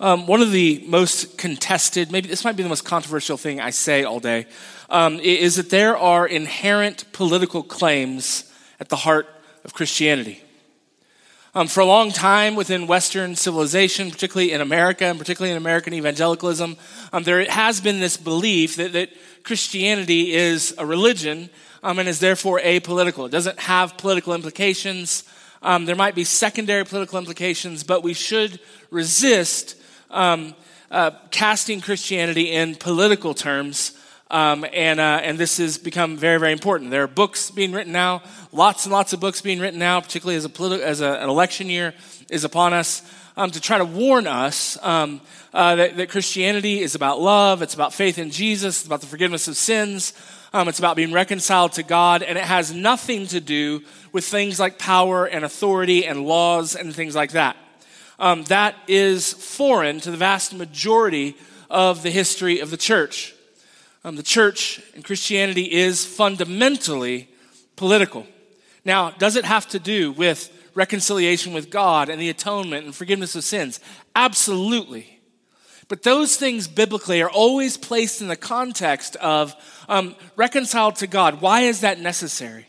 Um, 0.00 0.26
one 0.26 0.40
of 0.40 0.52
the 0.52 0.84
most 0.86 1.36
contested, 1.38 2.12
maybe 2.12 2.28
this 2.28 2.44
might 2.44 2.56
be 2.56 2.62
the 2.62 2.68
most 2.68 2.84
controversial 2.84 3.36
thing 3.36 3.60
I 3.60 3.70
say 3.70 4.04
all 4.04 4.20
day, 4.20 4.46
um, 4.88 5.18
is 5.18 5.56
that 5.56 5.70
there 5.70 5.96
are 5.98 6.26
inherent 6.26 7.12
political 7.12 7.62
claims 7.62 8.50
at 8.78 8.88
the 8.88 8.96
heart 8.96 9.26
of 9.64 9.74
Christianity. 9.74 10.42
Um, 11.58 11.66
for 11.66 11.80
a 11.80 11.86
long 11.86 12.12
time 12.12 12.54
within 12.54 12.86
Western 12.86 13.34
civilization, 13.34 14.12
particularly 14.12 14.52
in 14.52 14.60
America 14.60 15.06
and 15.06 15.18
particularly 15.18 15.50
in 15.50 15.56
American 15.56 15.92
evangelicalism, 15.92 16.76
um, 17.12 17.22
there 17.24 17.44
has 17.50 17.80
been 17.80 17.98
this 17.98 18.16
belief 18.16 18.76
that, 18.76 18.92
that 18.92 19.10
Christianity 19.42 20.34
is 20.34 20.72
a 20.78 20.86
religion 20.86 21.50
um, 21.82 21.98
and 21.98 22.08
is 22.08 22.20
therefore 22.20 22.60
apolitical. 22.60 23.26
It 23.26 23.32
doesn't 23.32 23.58
have 23.58 23.98
political 23.98 24.34
implications. 24.34 25.24
Um, 25.60 25.84
there 25.84 25.96
might 25.96 26.14
be 26.14 26.22
secondary 26.22 26.84
political 26.84 27.18
implications, 27.18 27.82
but 27.82 28.04
we 28.04 28.14
should 28.14 28.60
resist 28.92 29.74
um, 30.12 30.54
uh, 30.92 31.10
casting 31.32 31.80
Christianity 31.80 32.52
in 32.52 32.76
political 32.76 33.34
terms. 33.34 33.97
Um, 34.30 34.66
and, 34.72 35.00
uh, 35.00 35.20
and 35.22 35.38
this 35.38 35.56
has 35.56 35.78
become 35.78 36.16
very, 36.16 36.38
very 36.38 36.52
important. 36.52 36.90
There 36.90 37.02
are 37.02 37.08
books 37.08 37.50
being 37.50 37.72
written 37.72 37.92
now, 37.92 38.22
lots 38.52 38.84
and 38.84 38.92
lots 38.92 39.12
of 39.12 39.20
books 39.20 39.40
being 39.40 39.58
written 39.58 39.78
now, 39.78 40.00
particularly 40.00 40.36
as, 40.36 40.44
a 40.44 40.50
politi- 40.50 40.80
as 40.80 41.00
a, 41.00 41.14
an 41.14 41.28
election 41.28 41.68
year 41.68 41.94
is 42.28 42.44
upon 42.44 42.74
us, 42.74 43.02
um, 43.36 43.50
to 43.50 43.60
try 43.60 43.78
to 43.78 43.84
warn 43.84 44.26
us 44.26 44.76
um, 44.82 45.20
uh, 45.54 45.76
that, 45.76 45.96
that, 45.96 46.10
Christianity 46.10 46.80
is 46.80 46.94
about 46.94 47.20
love, 47.20 47.62
it's 47.62 47.74
about 47.74 47.94
faith 47.94 48.18
in 48.18 48.30
Jesus, 48.30 48.80
it's 48.80 48.86
about 48.86 49.00
the 49.00 49.06
forgiveness 49.06 49.48
of 49.48 49.56
sins, 49.56 50.12
um, 50.52 50.68
it's 50.68 50.78
about 50.78 50.96
being 50.96 51.12
reconciled 51.12 51.72
to 51.72 51.82
God, 51.82 52.22
and 52.22 52.36
it 52.36 52.44
has 52.44 52.72
nothing 52.72 53.26
to 53.28 53.40
do 53.40 53.82
with 54.12 54.24
things 54.24 54.60
like 54.60 54.78
power 54.78 55.24
and 55.24 55.44
authority 55.44 56.04
and 56.04 56.26
laws 56.26 56.74
and 56.76 56.94
things 56.94 57.14
like 57.14 57.32
that 57.32 57.56
um, 58.18 58.44
that 58.44 58.74
is 58.86 59.32
foreign 59.32 60.00
to 60.00 60.10
the 60.10 60.16
vast 60.16 60.54
majority 60.54 61.36
of 61.70 62.02
the 62.02 62.10
history 62.10 62.60
of 62.60 62.70
the 62.70 62.76
church. 62.76 63.34
Um, 64.04 64.16
the 64.16 64.22
church 64.22 64.80
and 64.94 65.04
Christianity 65.04 65.72
is 65.72 66.04
fundamentally 66.04 67.28
political. 67.76 68.26
Now, 68.84 69.10
does 69.10 69.36
it 69.36 69.44
have 69.44 69.68
to 69.68 69.78
do 69.78 70.12
with 70.12 70.52
reconciliation 70.74 71.52
with 71.52 71.70
God 71.70 72.08
and 72.08 72.20
the 72.20 72.28
atonement 72.28 72.84
and 72.84 72.94
forgiveness 72.94 73.34
of 73.34 73.44
sins? 73.44 73.80
Absolutely. 74.14 75.20
But 75.88 76.02
those 76.02 76.36
things 76.36 76.68
biblically 76.68 77.22
are 77.22 77.30
always 77.30 77.76
placed 77.76 78.20
in 78.20 78.28
the 78.28 78.36
context 78.36 79.16
of 79.16 79.56
um, 79.88 80.14
reconciled 80.36 80.96
to 80.96 81.06
God. 81.06 81.40
Why 81.40 81.62
is 81.62 81.80
that 81.80 81.98
necessary? 81.98 82.66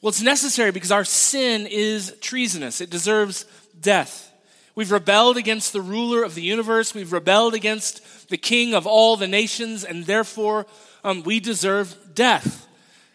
Well, 0.00 0.08
it's 0.08 0.22
necessary 0.22 0.72
because 0.72 0.92
our 0.92 1.04
sin 1.04 1.66
is 1.66 2.14
treasonous, 2.20 2.80
it 2.80 2.90
deserves 2.90 3.44
death. 3.78 4.32
We've 4.76 4.92
rebelled 4.92 5.38
against 5.38 5.72
the 5.72 5.80
ruler 5.80 6.22
of 6.22 6.34
the 6.34 6.42
universe. 6.42 6.94
We've 6.94 7.12
rebelled 7.12 7.54
against 7.54 8.28
the 8.28 8.36
king 8.36 8.74
of 8.74 8.86
all 8.86 9.16
the 9.16 9.26
nations, 9.26 9.84
and 9.84 10.04
therefore 10.04 10.66
um, 11.02 11.22
we 11.22 11.40
deserve 11.40 11.96
death. 12.14 12.68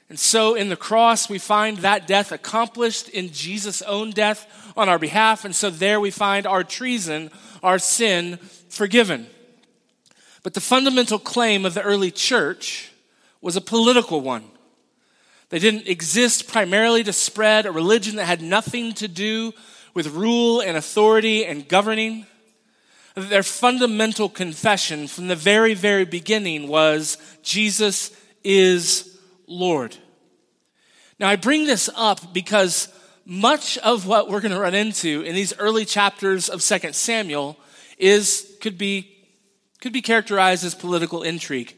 And 0.10 0.20
so 0.20 0.56
in 0.56 0.70
the 0.70 0.76
cross, 0.76 1.30
we 1.30 1.38
find 1.38 1.78
that 1.78 2.08
death 2.08 2.32
accomplished 2.32 3.10
in 3.10 3.32
Jesus' 3.32 3.84
own 3.84 4.10
death 4.10 4.74
on 4.76 4.90
our 4.90 4.98
behalf. 4.98 5.46
And 5.46 5.56
so 5.56 5.70
there 5.70 6.00
we 6.00 6.10
find 6.10 6.48
our 6.48 6.64
treason, 6.64 7.30
our 7.62 7.78
sin 7.78 8.38
forgiven. 8.68 9.28
But 10.42 10.56
the 10.56 10.62
fundamental 10.62 11.20
claim 11.20 11.64
of 11.64 11.76
the 11.76 11.84
early 11.84 12.10
church 12.10 12.92
was 13.40 13.56
a 13.56 13.62
political 13.62 14.20
one. 14.20 14.46
They 15.50 15.60
didn't 15.60 15.88
exist 15.88 16.48
primarily 16.48 17.04
to 17.04 17.14
spread 17.14 17.66
a 17.68 17.72
religion 17.72 18.16
that 18.16 18.26
had 18.26 18.42
nothing 18.42 18.94
to 18.96 19.08
do 19.08 19.54
with 19.94 20.08
rule 20.08 20.62
and 20.62 20.78
authority 20.78 21.46
and 21.46 21.68
governing. 21.68 22.26
Their 23.16 23.44
fundamental 23.44 24.30
confession 24.30 25.08
from 25.08 25.28
the 25.28 25.36
very, 25.36 25.74
very 25.74 26.06
beginning 26.06 26.68
was 26.68 27.18
Jesus 27.44 28.12
is 28.44 29.20
Lord. 29.48 29.98
Now, 31.20 31.28
I 31.28 31.36
bring 31.36 31.66
this 31.66 31.90
up 31.96 32.34
because 32.34 32.88
much 33.26 33.78
of 33.80 34.08
what 34.08 34.30
we're 34.30 34.42
going 34.42 34.54
to 34.54 34.60
run 34.60 34.74
into 34.74 35.22
in 35.22 35.36
these 35.36 35.54
early 35.60 35.86
chapters 35.86 36.50
of 36.50 36.62
2 36.62 36.94
Samuel 36.94 37.58
is, 37.98 38.58
could 38.62 38.78
be, 38.78 39.16
could 39.82 39.94
be 39.94 40.02
characterized 40.02 40.66
as 40.66 40.74
political 40.74 41.22
intrigue. 41.22 41.76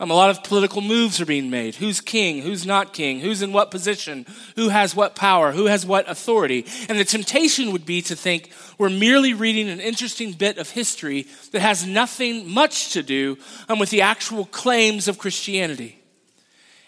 Um, 0.00 0.10
a 0.10 0.14
lot 0.14 0.30
of 0.30 0.42
political 0.42 0.82
moves 0.82 1.20
are 1.20 1.26
being 1.26 1.50
made. 1.50 1.76
Who's 1.76 2.00
king? 2.00 2.42
Who's 2.42 2.66
not 2.66 2.92
king? 2.92 3.20
Who's 3.20 3.42
in 3.42 3.52
what 3.52 3.70
position? 3.70 4.26
Who 4.56 4.68
has 4.68 4.96
what 4.96 5.14
power? 5.14 5.52
Who 5.52 5.66
has 5.66 5.86
what 5.86 6.10
authority? 6.10 6.66
And 6.88 6.98
the 6.98 7.04
temptation 7.04 7.70
would 7.70 7.86
be 7.86 8.02
to 8.02 8.16
think 8.16 8.50
we're 8.76 8.88
merely 8.88 9.34
reading 9.34 9.68
an 9.68 9.78
interesting 9.78 10.32
bit 10.32 10.58
of 10.58 10.70
history 10.70 11.28
that 11.52 11.60
has 11.60 11.86
nothing 11.86 12.50
much 12.50 12.92
to 12.94 13.04
do 13.04 13.38
um, 13.68 13.78
with 13.78 13.90
the 13.90 14.02
actual 14.02 14.46
claims 14.46 15.06
of 15.06 15.18
Christianity. 15.18 16.00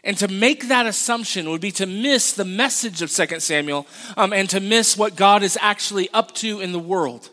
And 0.02 0.18
to 0.18 0.28
make 0.28 0.68
that 0.68 0.86
assumption 0.86 1.48
would 1.50 1.60
be 1.60 1.72
to 1.72 1.86
miss 1.86 2.32
the 2.32 2.44
message 2.44 3.02
of 3.02 3.10
2 3.10 3.38
Samuel 3.38 3.86
um, 4.16 4.32
and 4.32 4.50
to 4.50 4.58
miss 4.58 4.96
what 4.96 5.14
God 5.14 5.44
is 5.44 5.56
actually 5.60 6.08
up 6.12 6.32
to 6.36 6.60
in 6.60 6.72
the 6.72 6.78
world. 6.78 7.30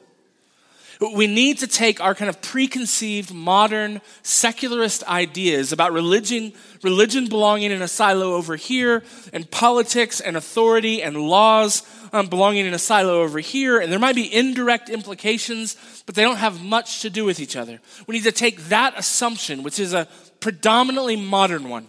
We 1.11 1.27
need 1.27 1.59
to 1.59 1.67
take 1.67 1.99
our 1.99 2.15
kind 2.15 2.29
of 2.29 2.41
preconceived 2.41 3.33
modern 3.33 3.99
secularist 4.21 5.03
ideas 5.03 5.73
about 5.73 5.91
religion, 5.91 6.53
religion 6.81 7.27
belonging 7.27 7.71
in 7.71 7.81
a 7.81 7.87
silo 7.87 8.33
over 8.33 8.55
here, 8.55 9.03
and 9.33 9.49
politics 9.49 10.21
and 10.21 10.37
authority 10.37 11.03
and 11.03 11.17
laws 11.17 11.83
um, 12.13 12.27
belonging 12.27 12.65
in 12.65 12.73
a 12.73 12.79
silo 12.79 13.21
over 13.21 13.39
here, 13.39 13.79
and 13.79 13.91
there 13.91 13.99
might 13.99 14.15
be 14.15 14.33
indirect 14.33 14.89
implications, 14.89 15.75
but 16.05 16.15
they 16.15 16.21
don't 16.21 16.37
have 16.37 16.63
much 16.63 17.01
to 17.01 17.09
do 17.09 17.25
with 17.25 17.39
each 17.39 17.55
other. 17.55 17.79
We 18.07 18.13
need 18.13 18.23
to 18.23 18.31
take 18.31 18.65
that 18.65 18.97
assumption, 18.97 19.63
which 19.63 19.79
is 19.79 19.93
a 19.93 20.07
predominantly 20.39 21.15
modern 21.15 21.69
one, 21.69 21.87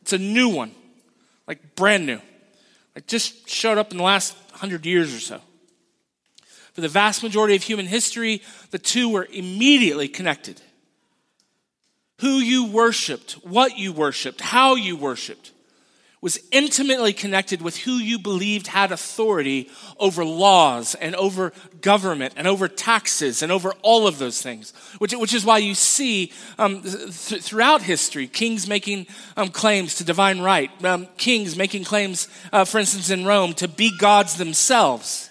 it's 0.00 0.12
a 0.12 0.18
new 0.18 0.48
one, 0.48 0.72
like 1.46 1.74
brand 1.74 2.06
new, 2.06 2.20
like 2.94 3.06
just 3.06 3.48
showed 3.48 3.76
up 3.76 3.90
in 3.90 3.98
the 3.98 4.04
last 4.04 4.36
hundred 4.52 4.86
years 4.86 5.14
or 5.14 5.20
so 5.20 5.40
for 6.76 6.82
the 6.82 6.88
vast 6.88 7.22
majority 7.22 7.56
of 7.56 7.62
human 7.62 7.86
history, 7.86 8.42
the 8.70 8.78
two 8.78 9.08
were 9.08 9.26
immediately 9.32 10.08
connected. 10.08 10.60
Who 12.18 12.34
you 12.34 12.66
worshiped, 12.66 13.32
what 13.42 13.78
you 13.78 13.94
worshiped, 13.94 14.42
how 14.42 14.74
you 14.74 14.94
worshiped 14.94 15.52
was 16.20 16.38
intimately 16.50 17.14
connected 17.14 17.62
with 17.62 17.78
who 17.78 17.92
you 17.92 18.18
believed 18.18 18.66
had 18.66 18.92
authority 18.92 19.70
over 19.98 20.22
laws 20.22 20.94
and 20.96 21.16
over 21.16 21.54
government 21.80 22.34
and 22.36 22.46
over 22.46 22.68
taxes 22.68 23.40
and 23.40 23.50
over 23.50 23.72
all 23.80 24.06
of 24.06 24.18
those 24.18 24.42
things. 24.42 24.74
Which, 24.98 25.14
which 25.14 25.32
is 25.32 25.46
why 25.46 25.58
you 25.58 25.74
see 25.74 26.30
um, 26.58 26.82
th- 26.82 27.42
throughout 27.42 27.80
history 27.80 28.26
kings 28.26 28.68
making 28.68 29.06
um, 29.38 29.48
claims 29.48 29.94
to 29.94 30.04
divine 30.04 30.40
right, 30.40 30.70
um, 30.84 31.08
kings 31.16 31.56
making 31.56 31.84
claims, 31.84 32.28
uh, 32.52 32.66
for 32.66 32.80
instance, 32.80 33.08
in 33.08 33.24
Rome, 33.24 33.54
to 33.54 33.66
be 33.66 33.96
gods 33.96 34.36
themselves. 34.36 35.30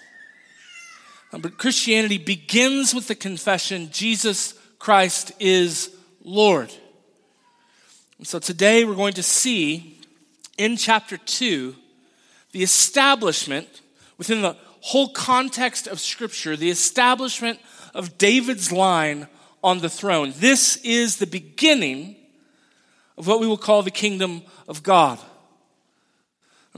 But 1.40 1.58
Christianity 1.58 2.18
begins 2.18 2.94
with 2.94 3.08
the 3.08 3.16
confession 3.16 3.90
Jesus 3.92 4.54
Christ 4.80 5.34
is 5.40 5.94
Lord. 6.24 6.74
And 8.18 8.28
so 8.28 8.40
today 8.40 8.86
we're 8.86 8.96
going 8.96 9.16
to 9.16 9.24
see 9.24 10.00
in 10.58 10.78
chapter 10.78 11.18
2 11.18 11.76
the 12.52 12.64
establishment 12.64 13.82
within 14.18 14.42
the 14.42 14.56
whole 14.80 15.10
context 15.10 15.88
of 15.88 16.00
Scripture, 16.00 16.56
the 16.56 16.70
establishment 16.70 17.60
of 17.94 18.18
David's 18.18 18.72
line 18.72 19.28
on 19.64 19.80
the 19.80 19.90
throne. 19.90 20.32
This 20.38 20.78
is 20.78 21.18
the 21.18 21.28
beginning 21.28 22.16
of 23.18 23.28
what 23.28 23.42
we 23.42 23.48
will 23.48 23.58
call 23.58 23.82
the 23.82 23.92
kingdom 23.92 24.42
of 24.68 24.84
God. 24.84 25.20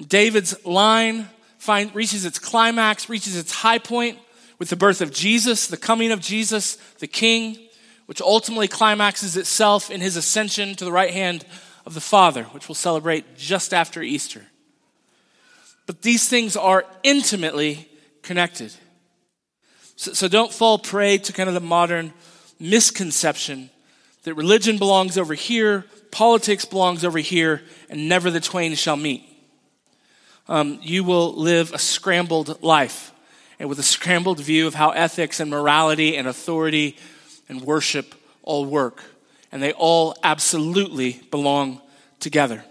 David's 0.07 0.65
line 0.65 1.27
find, 1.57 1.93
reaches 1.93 2.25
its 2.25 2.39
climax, 2.39 3.09
reaches 3.09 3.37
its 3.37 3.51
high 3.51 3.79
point 3.79 4.17
with 4.59 4.69
the 4.69 4.75
birth 4.75 5.01
of 5.01 5.11
Jesus, 5.11 5.67
the 5.67 5.77
coming 5.77 6.11
of 6.11 6.19
Jesus, 6.19 6.75
the 6.99 7.07
King, 7.07 7.57
which 8.07 8.21
ultimately 8.21 8.67
climaxes 8.67 9.37
itself 9.37 9.91
in 9.91 10.01
his 10.01 10.15
ascension 10.15 10.75
to 10.75 10.85
the 10.85 10.91
right 10.91 11.13
hand 11.13 11.45
of 11.85 11.93
the 11.93 12.01
Father, 12.01 12.43
which 12.45 12.67
we'll 12.67 12.75
celebrate 12.75 13.37
just 13.37 13.73
after 13.73 14.01
Easter. 14.01 14.45
But 15.85 16.01
these 16.01 16.27
things 16.27 16.55
are 16.55 16.85
intimately 17.03 17.87
connected. 18.21 18.73
So, 19.95 20.13
so 20.13 20.27
don't 20.27 20.51
fall 20.51 20.77
prey 20.77 21.17
to 21.17 21.33
kind 21.33 21.47
of 21.47 21.53
the 21.53 21.61
modern 21.61 22.13
misconception 22.59 23.69
that 24.23 24.33
religion 24.33 24.77
belongs 24.77 25.17
over 25.17 25.33
here, 25.33 25.85
politics 26.11 26.65
belongs 26.65 27.05
over 27.05 27.19
here, 27.19 27.61
and 27.89 28.09
never 28.09 28.29
the 28.29 28.41
twain 28.41 28.75
shall 28.75 28.97
meet. 28.97 29.23
Um, 30.49 30.79
you 30.81 31.03
will 31.03 31.33
live 31.33 31.73
a 31.73 31.79
scrambled 31.79 32.61
life 32.63 33.11
and 33.59 33.69
with 33.69 33.79
a 33.79 33.83
scrambled 33.83 34.39
view 34.39 34.67
of 34.67 34.75
how 34.75 34.91
ethics 34.91 35.39
and 35.39 35.49
morality 35.49 36.15
and 36.15 36.27
authority 36.27 36.97
and 37.49 37.61
worship 37.61 38.15
all 38.43 38.65
work. 38.65 39.03
And 39.51 39.61
they 39.63 39.73
all 39.73 40.15
absolutely 40.23 41.21
belong 41.31 41.81
together. 42.19 42.63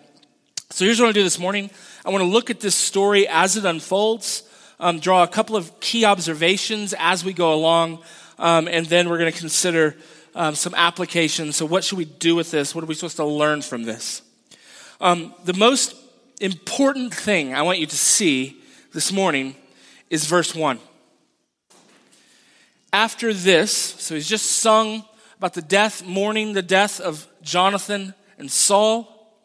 So 0.71 0.85
here's 0.85 0.99
what 0.99 1.05
I 1.05 1.07
want 1.09 1.15
to 1.15 1.21
do 1.21 1.25
this 1.25 1.39
morning. 1.39 1.71
I 2.05 2.11
want 2.11 2.23
to 2.23 2.29
look 2.29 2.51
at 2.51 2.61
this 2.61 2.75
story 2.75 3.27
as 3.29 3.57
it 3.57 3.65
unfolds, 3.65 4.43
um, 4.79 5.01
draw 5.01 5.23
a 5.23 5.29
couple 5.29 5.57
of 5.57 5.81
key 5.81 6.05
observations 6.05 6.95
as 6.99 7.25
we 7.25 7.33
go 7.33 7.55
along, 7.55 8.03
um, 8.39 8.69
and 8.69 8.87
then 8.87 9.09
we're 9.09 9.19
going 9.19 9.33
to 9.33 9.39
consider 9.39 9.97
um, 10.35 10.55
some 10.55 10.75
applications. 10.75 11.57
So, 11.57 11.65
what 11.65 11.83
should 11.83 11.99
we 11.99 12.05
do 12.05 12.37
with 12.37 12.51
this? 12.51 12.75
What 12.75 12.85
are 12.85 12.87
we 12.87 12.95
supposed 12.95 13.17
to 13.17 13.25
learn 13.25 13.63
from 13.63 13.85
this? 13.85 14.23
Um, 15.01 15.35
the 15.45 15.55
most 15.55 15.95
important 16.41 17.15
thing 17.15 17.55
I 17.55 17.63
want 17.63 17.79
you 17.79 17.87
to 17.87 17.97
see 17.97 18.61
this 18.93 19.13
morning 19.13 19.57
is 20.11 20.27
verse 20.27 20.55
1. 20.55 20.79
After 22.93 23.35
this, 23.35 23.73
so 23.73 24.15
he's 24.15 24.29
just 24.29 24.47
sung 24.47 25.05
about 25.39 25.55
the 25.55 25.63
death, 25.63 26.05
mourning 26.05 26.53
the 26.53 26.63
death 26.63 27.01
of 27.01 27.27
Jonathan 27.43 28.15
and 28.39 28.51
Saul. 28.51 29.37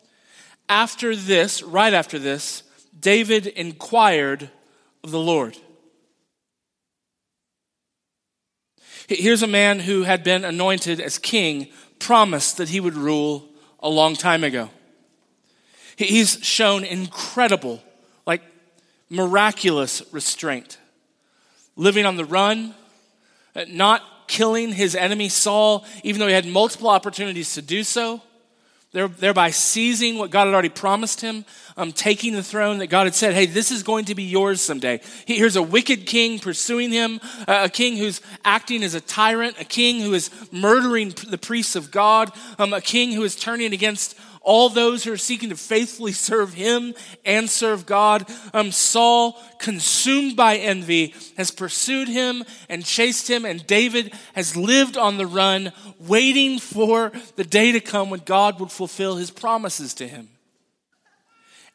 After 0.70 1.16
this, 1.16 1.62
right 1.62 1.94
after 1.94 2.18
this, 2.18 2.64
David 2.98 3.48
inquired 3.48 4.50
of 5.04 5.12
the 5.12 5.20
Lord. 5.20 5.58
Here's 9.08 9.44
a 9.44 9.48
man 9.48 9.80
who 9.80 10.04
had 10.04 10.24
been 10.24 10.46
anointed 10.46 11.02
as 11.02 11.18
king, 11.18 11.68
promised 12.00 12.58
that 12.58 12.70
he 12.70 12.80
would 12.80 12.96
rule 12.96 13.50
a 13.80 13.90
long 13.90 14.16
time 14.16 14.44
ago. 14.44 14.70
He's 15.98 16.40
shown 16.42 16.84
incredible, 16.86 17.84
miraculous 19.12 20.02
restraint. 20.12 20.80
Living 21.76 22.06
on 22.06 22.16
the 22.16 22.26
run, 22.26 22.74
not 23.68 24.02
killing 24.28 24.72
his 24.72 24.96
enemy 24.96 25.30
Saul, 25.30 25.86
even 26.04 26.20
though 26.20 26.28
he 26.28 26.34
had 26.34 26.48
multiple 26.48 26.90
opportunities 26.90 27.54
to 27.56 27.62
do 27.62 27.84
so 27.84 28.22
thereby 28.92 29.52
seizing 29.52 30.18
what 30.18 30.32
God 30.32 30.46
had 30.46 30.54
already 30.54 30.70
promised 30.70 31.22
him, 31.22 31.46
um, 31.78 31.94
taking 31.94 32.34
the 32.34 32.44
throne 32.44 32.80
that 32.80 32.88
God 32.88 33.06
had 33.06 33.16
said, 33.16 33.34
hey, 33.34 33.46
this 33.46 33.72
is 33.72 33.84
going 33.84 34.06
to 34.06 34.16
be 34.16 34.24
yours 34.24 34.60
someday. 34.60 35.00
Here's 35.26 35.56
a 35.56 35.64
wicked 35.64 36.06
king 36.06 36.40
pursuing 36.40 36.92
him, 36.92 37.22
a 37.48 37.70
king 37.70 37.96
who's 37.96 38.20
acting 38.44 38.84
as 38.84 38.94
a 38.94 39.00
tyrant, 39.00 39.56
a 39.62 39.64
king 39.64 40.02
who 40.02 40.14
is 40.14 40.30
murdering 40.52 41.14
the 41.30 41.38
priests 41.38 41.78
of 41.78 41.90
God, 41.90 42.32
um, 42.60 42.74
a 42.74 42.82
king 42.82 43.14
who 43.14 43.24
is 43.24 43.36
turning 43.36 43.72
against 43.72 44.20
all 44.42 44.70
those 44.70 45.04
who 45.04 45.12
are 45.12 45.18
seeking 45.18 45.50
to 45.50 45.56
faithfully 45.56 46.12
serve 46.12 46.54
him 46.54 46.96
and 47.24 47.50
serve 47.50 47.86
God. 47.86 48.26
Um, 48.54 48.72
Saul, 48.72 49.40
consumed 49.60 50.36
by 50.36 50.58
envy, 50.58 51.14
has 51.38 51.52
pursued 51.52 52.08
him 52.08 52.44
and 52.68 52.84
chased 52.84 53.30
him, 53.30 53.46
and 53.46 53.66
David 53.68 54.14
has 54.34 54.58
lived 54.58 54.98
on 54.98 55.18
the 55.18 55.28
run, 55.28 55.72
waiting 56.00 56.58
for 56.58 57.12
the 57.36 57.44
day 57.44 57.72
to 57.72 57.80
come 57.80 58.10
when 58.10 58.22
God 58.22 58.60
would 58.60 58.72
fulfill 58.72 59.16
his 59.16 59.30
promises 59.30 59.94
to 59.96 60.08
him. 60.08 60.28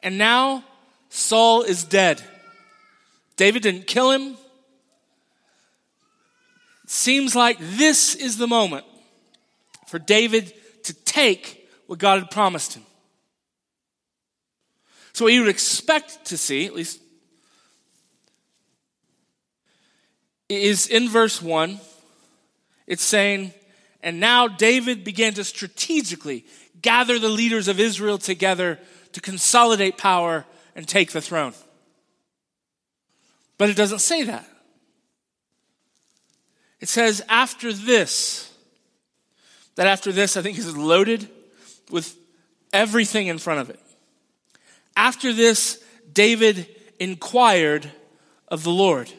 And 0.03 0.17
now 0.17 0.63
Saul 1.09 1.63
is 1.63 1.83
dead. 1.83 2.21
David 3.37 3.63
didn't 3.63 3.87
kill 3.87 4.11
him. 4.11 4.35
Seems 6.85 7.35
like 7.35 7.57
this 7.59 8.15
is 8.15 8.37
the 8.37 8.47
moment 8.47 8.85
for 9.87 9.99
David 9.99 10.53
to 10.83 10.93
take 10.93 11.56
what 11.87 11.99
God 11.99 12.19
had 12.19 12.31
promised 12.31 12.75
him. 12.75 12.83
So, 15.13 15.25
what 15.25 15.33
you 15.33 15.41
would 15.41 15.49
expect 15.49 16.25
to 16.25 16.37
see, 16.37 16.67
at 16.67 16.75
least, 16.75 17.01
is 20.47 20.87
in 20.87 21.09
verse 21.09 21.41
1, 21.41 21.79
it's 22.85 23.03
saying, 23.03 23.53
And 24.03 24.19
now 24.19 24.47
David 24.47 25.03
began 25.03 25.33
to 25.33 25.43
strategically 25.43 26.45
gather 26.81 27.17
the 27.17 27.29
leaders 27.29 27.67
of 27.67 27.79
Israel 27.79 28.17
together 28.19 28.79
to 29.13 29.21
consolidate 29.21 29.97
power 29.97 30.45
and 30.75 30.87
take 30.87 31.11
the 31.11 31.21
throne. 31.21 31.53
But 33.57 33.69
it 33.69 33.75
doesn't 33.75 33.99
say 33.99 34.23
that. 34.23 34.47
It 36.79 36.89
says, 36.89 37.23
after 37.27 37.73
this, 37.73 38.53
that 39.75 39.87
after 39.87 40.11
this, 40.11 40.37
I 40.37 40.43
think 40.43 40.59
is 40.59 40.77
loaded 40.77 41.27
with 41.89 42.15
everything 42.73 43.27
in 43.27 43.37
front 43.37 43.61
of 43.61 43.69
it. 43.69 43.79
After 44.95 45.33
this, 45.33 45.83
David 46.11 46.67
inquired 46.99 47.91
of 48.47 48.63
the 48.63 48.71
Lord. 48.71 49.11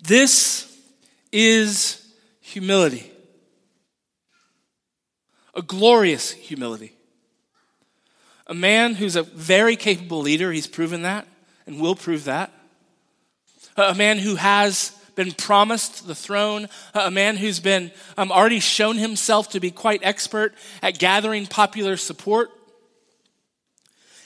This 0.00 0.70
is 1.32 2.06
humility, 2.40 3.10
a 5.54 5.62
glorious 5.62 6.30
humility. 6.30 6.92
A 8.46 8.54
man 8.54 8.94
who's 8.94 9.16
a 9.16 9.22
very 9.22 9.74
capable 9.74 10.20
leader, 10.20 10.52
he's 10.52 10.66
proven 10.66 11.02
that 11.02 11.26
and 11.66 11.80
will 11.80 11.94
prove 11.94 12.24
that. 12.24 12.52
A 13.76 13.94
man 13.94 14.18
who 14.18 14.36
has 14.36 14.92
been 15.14 15.32
promised 15.32 16.06
the 16.06 16.14
throne, 16.14 16.68
a 16.92 17.10
man 17.10 17.36
who's 17.36 17.60
been 17.60 17.92
um, 18.16 18.32
already 18.32 18.60
shown 18.60 18.96
himself 18.96 19.50
to 19.50 19.60
be 19.60 19.70
quite 19.70 20.00
expert 20.02 20.54
at 20.82 20.98
gathering 20.98 21.46
popular 21.46 21.96
support. 21.96 22.50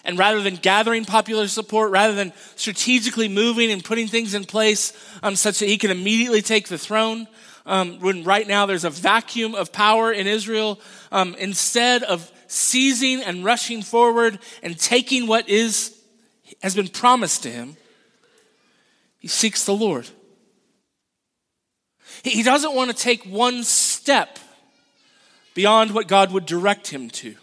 And 0.05 0.19
rather 0.19 0.41
than 0.41 0.57
gathering 0.57 1.05
popular 1.05 1.49
support, 1.49 1.91
rather 1.91 2.15
than 2.15 2.33
strategically 2.57 3.29
moving 3.29 3.71
and 3.71 3.85
putting 3.85 4.07
things 4.07 4.33
in 4.33 4.45
place 4.45 4.93
um, 5.23 5.37
such 5.37 5.59
that 5.59 5.67
he 5.67 5.77
can 5.77 5.91
immediately 5.91 6.41
take 6.41 6.69
the 6.69 6.79
throne, 6.79 7.27
um, 7.67 8.01
when 8.01 8.25
right 8.25 8.49
now 8.49 8.65
there's 8.65 8.85
a 8.85 8.91
vacuum 8.91 9.55
of 9.55 9.73
power 9.73 10.11
in 10.11 10.27
Israel, 10.27 10.81
um, 11.13 11.35
instead 11.39 12.03
of 12.03 12.33
seizing 12.47 13.23
and 13.23 13.45
rushing 13.45 13.83
forward 13.83 14.39
and 14.63 14.79
taking 14.79 15.27
what 15.27 15.49
is 15.49 15.95
has 16.63 16.75
been 16.75 16.89
promised 16.89 17.43
to 17.43 17.51
him, 17.51 17.77
he 19.19 19.29
seeks 19.29 19.65
the 19.65 19.75
Lord. 19.75 20.09
He 22.23 22.43
doesn't 22.43 22.75
want 22.75 22.91
to 22.91 22.97
take 22.97 23.25
one 23.25 23.65
step 23.65 24.39
beyond 25.55 25.93
what 25.93 26.07
God 26.07 26.33
would 26.33 26.47
direct 26.47 26.89
him 26.89 27.11
to. 27.11 27.35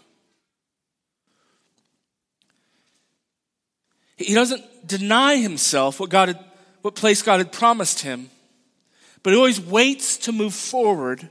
He 4.16 4.34
doesn't 4.34 4.86
deny 4.86 5.36
himself 5.36 6.00
what 6.00 6.10
God 6.10 6.28
had, 6.28 6.38
what 6.82 6.94
place 6.94 7.22
God 7.22 7.38
had 7.38 7.52
promised 7.52 8.00
him, 8.00 8.30
but 9.22 9.32
he 9.32 9.36
always 9.36 9.60
waits 9.60 10.16
to 10.18 10.32
move 10.32 10.54
forward 10.54 11.28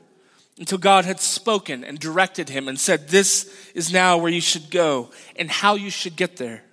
until 0.60 0.78
God 0.78 1.06
had 1.06 1.20
spoken 1.20 1.84
and 1.84 1.98
directed 1.98 2.50
him 2.50 2.68
and 2.68 2.80
said, 2.80 3.08
This 3.08 3.50
is 3.74 3.92
now 3.92 4.18
where 4.18 4.32
you 4.32 4.42
should 4.42 4.70
go 4.70 5.12
and 5.36 5.50
how 5.50 5.76
you 5.76 5.90
should 5.90 6.16
get 6.16 6.38
there. 6.38 6.65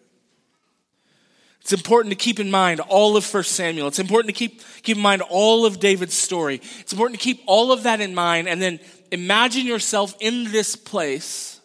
It's 1.62 1.72
important 1.72 2.10
to 2.10 2.16
keep 2.16 2.40
in 2.40 2.50
mind 2.50 2.80
all 2.80 3.16
of 3.16 3.32
1 3.32 3.44
Samuel. 3.44 3.86
It's 3.86 4.00
important 4.00 4.34
to 4.34 4.38
keep, 4.38 4.60
keep 4.82 4.96
in 4.96 5.02
mind 5.02 5.22
all 5.22 5.64
of 5.64 5.78
David's 5.78 6.14
story. 6.14 6.56
It's 6.80 6.92
important 6.92 7.20
to 7.20 7.24
keep 7.24 7.40
all 7.46 7.70
of 7.70 7.84
that 7.84 8.00
in 8.00 8.14
mind 8.14 8.48
and 8.48 8.60
then 8.60 8.80
imagine 9.12 9.64
yourself 9.64 10.14
in 10.18 10.50
this 10.50 10.74
place 10.74 11.60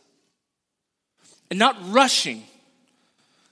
and 1.49 1.57
not 1.57 1.75
rushing 1.91 2.43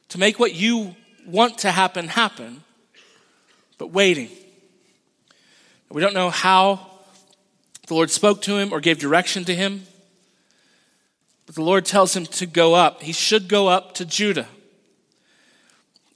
to 0.09 0.19
make 0.19 0.39
what 0.39 0.53
you 0.53 0.95
want 1.25 1.57
to 1.59 1.71
happen 1.71 2.09
happen, 2.09 2.63
but 3.79 3.87
waiting. 3.87 4.29
We 5.89 6.01
don't 6.01 6.13
know 6.13 6.29
how 6.29 6.87
the 7.87 7.95
Lord 7.95 8.11
spoke 8.11 8.43
to 8.43 8.57
him 8.57 8.71
or 8.71 8.79
gave 8.81 8.99
direction 8.99 9.45
to 9.45 9.55
him, 9.55 9.87
but 11.47 11.55
the 11.55 11.63
Lord 11.63 11.85
tells 11.85 12.15
him 12.15 12.27
to 12.27 12.45
go 12.45 12.75
up. 12.75 13.01
He 13.01 13.13
should 13.13 13.47
go 13.47 13.67
up 13.67 13.95
to 13.95 14.05
Judah. 14.05 14.47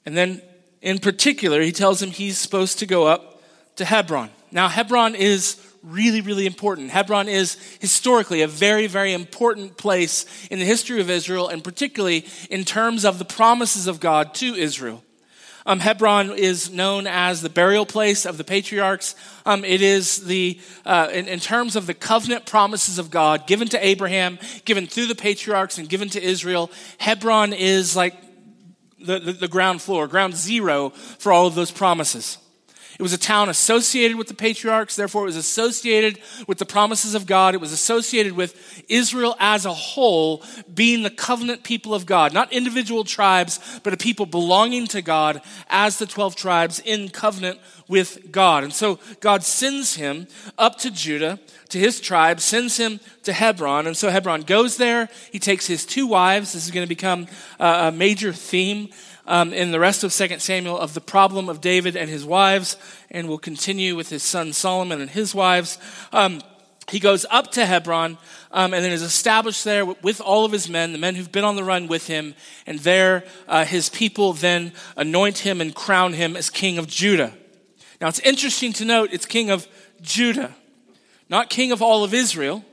And 0.05 0.15
then, 0.15 0.41
in 0.81 0.99
particular, 0.99 1.61
he 1.61 1.71
tells 1.71 2.01
him 2.01 2.11
he's 2.11 2.37
supposed 2.37 2.79
to 2.79 2.85
go 2.85 3.07
up 3.07 3.41
to 3.75 3.85
Hebron. 3.85 4.29
Now, 4.51 4.67
Hebron 4.67 5.15
is 5.15 5.61
really, 5.83 6.21
really 6.21 6.45
important. 6.45 6.89
Hebron 6.89 7.27
is 7.27 7.55
historically 7.79 8.41
a 8.41 8.47
very, 8.47 8.87
very 8.87 9.13
important 9.13 9.77
place 9.77 10.25
in 10.49 10.59
the 10.59 10.65
history 10.65 10.99
of 10.99 11.09
Israel, 11.09 11.47
and 11.47 11.63
particularly 11.63 12.25
in 12.49 12.65
terms 12.65 13.05
of 13.05 13.19
the 13.19 13.25
promises 13.25 13.87
of 13.87 13.99
God 13.99 14.33
to 14.35 14.55
Israel. 14.55 15.03
Um, 15.65 15.79
Hebron 15.79 16.31
is 16.31 16.71
known 16.71 17.05
as 17.05 17.41
the 17.41 17.49
burial 17.49 17.85
place 17.85 18.25
of 18.25 18.37
the 18.37 18.43
patriarchs. 18.43 19.13
Um, 19.45 19.63
it 19.63 19.81
is 19.81 20.25
the, 20.25 20.59
uh, 20.85 21.09
in, 21.13 21.27
in, 21.27 21.39
terms 21.39 21.75
of 21.75 21.85
the 21.85 21.93
covenant 21.93 22.45
promises 22.45 22.97
of 22.97 23.11
God 23.11 23.45
given 23.45 23.67
to 23.67 23.85
Abraham, 23.85 24.39
given 24.65 24.87
through 24.87 25.07
the 25.07 25.15
patriarchs, 25.15 25.77
and 25.77 25.87
given 25.87 26.09
to 26.09 26.23
Israel, 26.23 26.71
Hebron 26.97 27.53
is 27.53 27.95
like 27.95 28.15
the, 29.01 29.19
the, 29.19 29.33
the 29.33 29.47
ground 29.47 29.81
floor, 29.81 30.07
ground 30.07 30.35
zero 30.35 30.89
for 30.89 31.31
all 31.31 31.47
of 31.47 31.55
those 31.55 31.71
promises. 31.71 32.37
It 32.99 33.03
was 33.03 33.13
a 33.13 33.17
town 33.17 33.47
associated 33.47 34.17
with 34.17 34.27
the 34.27 34.33
patriarchs, 34.33 34.97
therefore, 34.97 35.21
it 35.21 35.27
was 35.27 35.37
associated 35.37 36.19
with 36.47 36.57
the 36.57 36.65
promises 36.65 37.15
of 37.15 37.25
God. 37.25 37.55
It 37.55 37.61
was 37.61 37.71
associated 37.71 38.33
with 38.33 38.83
Israel 38.89 39.37
as 39.39 39.65
a 39.65 39.73
whole 39.73 40.43
being 40.73 41.03
the 41.03 41.09
covenant 41.09 41.63
people 41.63 41.95
of 41.95 42.05
God, 42.05 42.33
not 42.33 42.51
individual 42.51 43.05
tribes, 43.05 43.79
but 43.83 43.93
a 43.93 43.97
people 43.97 44.25
belonging 44.25 44.85
to 44.87 45.01
God 45.01 45.41
as 45.69 45.97
the 45.97 46.05
12 46.05 46.35
tribes 46.35 46.79
in 46.79 47.07
covenant 47.07 47.61
with 47.87 48.33
God. 48.33 48.65
And 48.65 48.73
so 48.73 48.99
God 49.21 49.43
sends 49.43 49.95
him 49.95 50.27
up 50.57 50.77
to 50.79 50.91
Judah, 50.91 51.39
to 51.69 51.79
his 51.79 52.01
tribe, 52.01 52.41
sends 52.41 52.75
him 52.75 52.99
to 53.23 53.31
Hebron. 53.31 53.87
And 53.87 53.95
so 53.95 54.09
Hebron 54.09 54.41
goes 54.41 54.75
there. 54.75 55.07
He 55.31 55.39
takes 55.39 55.67
his 55.67 55.85
two 55.85 56.05
wives. 56.05 56.51
This 56.51 56.65
is 56.65 56.71
going 56.71 56.85
to 56.85 56.89
become 56.89 57.27
a 57.59 57.93
major 57.93 58.33
theme 58.33 58.89
um, 59.29 59.53
in 59.53 59.71
the 59.71 59.79
rest 59.79 60.03
of 60.03 60.11
2 60.11 60.39
Samuel 60.39 60.77
of 60.77 60.95
the 60.95 61.01
problem 61.01 61.47
of 61.47 61.61
David 61.61 61.95
and 61.95 62.09
his 62.09 62.25
wives, 62.25 62.75
and 63.11 63.29
will 63.29 63.37
continue 63.37 63.95
with 63.95 64.09
his 64.09 64.23
son 64.23 64.51
Solomon 64.51 64.99
and 64.99 65.09
his 65.09 65.33
wives. 65.35 65.77
Um, 66.11 66.41
he 66.89 66.99
goes 66.99 67.27
up 67.29 67.51
to 67.51 67.67
Hebron 67.67 68.17
um, 68.51 68.73
and 68.73 68.83
then 68.83 68.91
is 68.91 69.03
established 69.03 69.63
there 69.63 69.85
with 69.85 70.19
all 70.19 70.45
of 70.45 70.51
his 70.51 70.67
men, 70.67 70.91
the 70.91 70.97
men 70.97 71.13
who've 71.13 71.31
been 71.31 71.43
on 71.43 71.55
the 71.55 71.63
run 71.63 71.87
with 71.87 72.07
him. 72.07 72.33
And 72.65 72.79
there, 72.79 73.23
uh, 73.47 73.65
his 73.65 73.89
people 73.89 74.33
then 74.33 74.73
anoint 74.97 75.37
him 75.37 75.61
and 75.61 75.75
crown 75.75 76.13
him 76.13 76.35
as 76.35 76.49
king 76.49 76.79
of 76.79 76.87
Judah. 76.87 77.31
Now, 78.01 78.07
it's 78.07 78.19
interesting 78.21 78.73
to 78.73 78.85
note 78.85 79.09
it's 79.13 79.27
king 79.27 79.51
of 79.51 79.67
Judah, 80.01 80.55
not 81.29 81.51
king 81.51 81.71
of 81.71 81.83
all 81.83 82.03
of 82.03 82.15
Israel, 82.15 82.65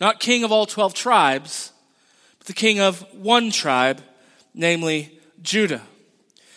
not 0.00 0.20
king 0.20 0.44
of 0.44 0.52
all 0.52 0.66
12 0.66 0.94
tribes, 0.94 1.72
but 2.38 2.46
the 2.46 2.52
king 2.52 2.78
of 2.78 3.00
one 3.12 3.50
tribe, 3.50 4.00
namely 4.54 5.13
Judah. 5.44 5.82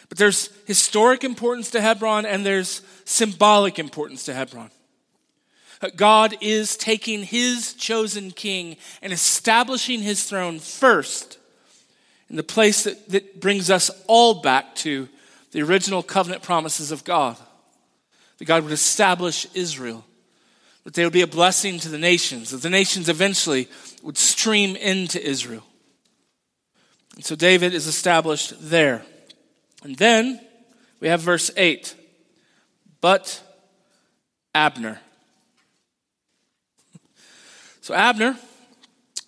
But 0.10 0.17
there's 0.17 0.50
historic 0.65 1.23
importance 1.23 1.69
to 1.71 1.82
Hebron 1.82 2.26
and 2.26 2.45
there's 2.45 2.82
symbolic 3.06 3.78
importance 3.78 4.23
to 4.26 4.34
Hebron. 4.34 4.71
Uh, 5.82 5.89
God 5.95 6.36
is 6.41 6.76
taking 6.76 7.23
his 7.23 7.73
chosen 7.73 8.32
king 8.32 8.78
and 9.02 9.13
establishing 9.13 10.02
his 10.02 10.23
throne 10.23 10.60
first 10.60 11.38
in 12.30 12.36
the 12.36 12.43
place 12.43 12.84
that, 12.86 13.10
that 13.10 13.39
brings 13.39 13.69
us 13.69 13.91
all 14.08 14.41
back 14.41 14.76
to 14.76 15.08
the 15.52 15.62
original 15.62 16.02
covenant 16.02 16.41
promises 16.41 16.91
of 16.91 17.04
God. 17.04 17.38
That 18.38 18.45
God 18.45 18.63
would 18.63 18.73
establish 18.73 19.47
Israel, 19.54 20.06
that 20.84 20.93
they 20.93 21.04
would 21.04 21.13
be 21.13 21.21
a 21.21 21.28
blessing 21.28 21.80
to 21.80 21.89
the 21.89 21.97
nations, 21.97 22.52
that 22.52 22.62
the 22.62 22.69
nations 22.69 23.10
eventually 23.10 23.67
would 24.04 24.17
stream 24.17 24.76
into 24.76 25.23
Israel. 25.23 25.63
And 27.17 27.25
so 27.25 27.36
David 27.36 27.73
is 27.73 27.88
established 27.88 28.53
there. 28.69 29.03
And 29.84 29.95
then 29.97 30.39
we 30.99 31.08
have 31.08 31.19
verse 31.19 31.49
8. 31.58 31.95
But 33.01 33.41
Abner. 34.53 34.99
So 37.82 37.95
Abner, 37.95 38.38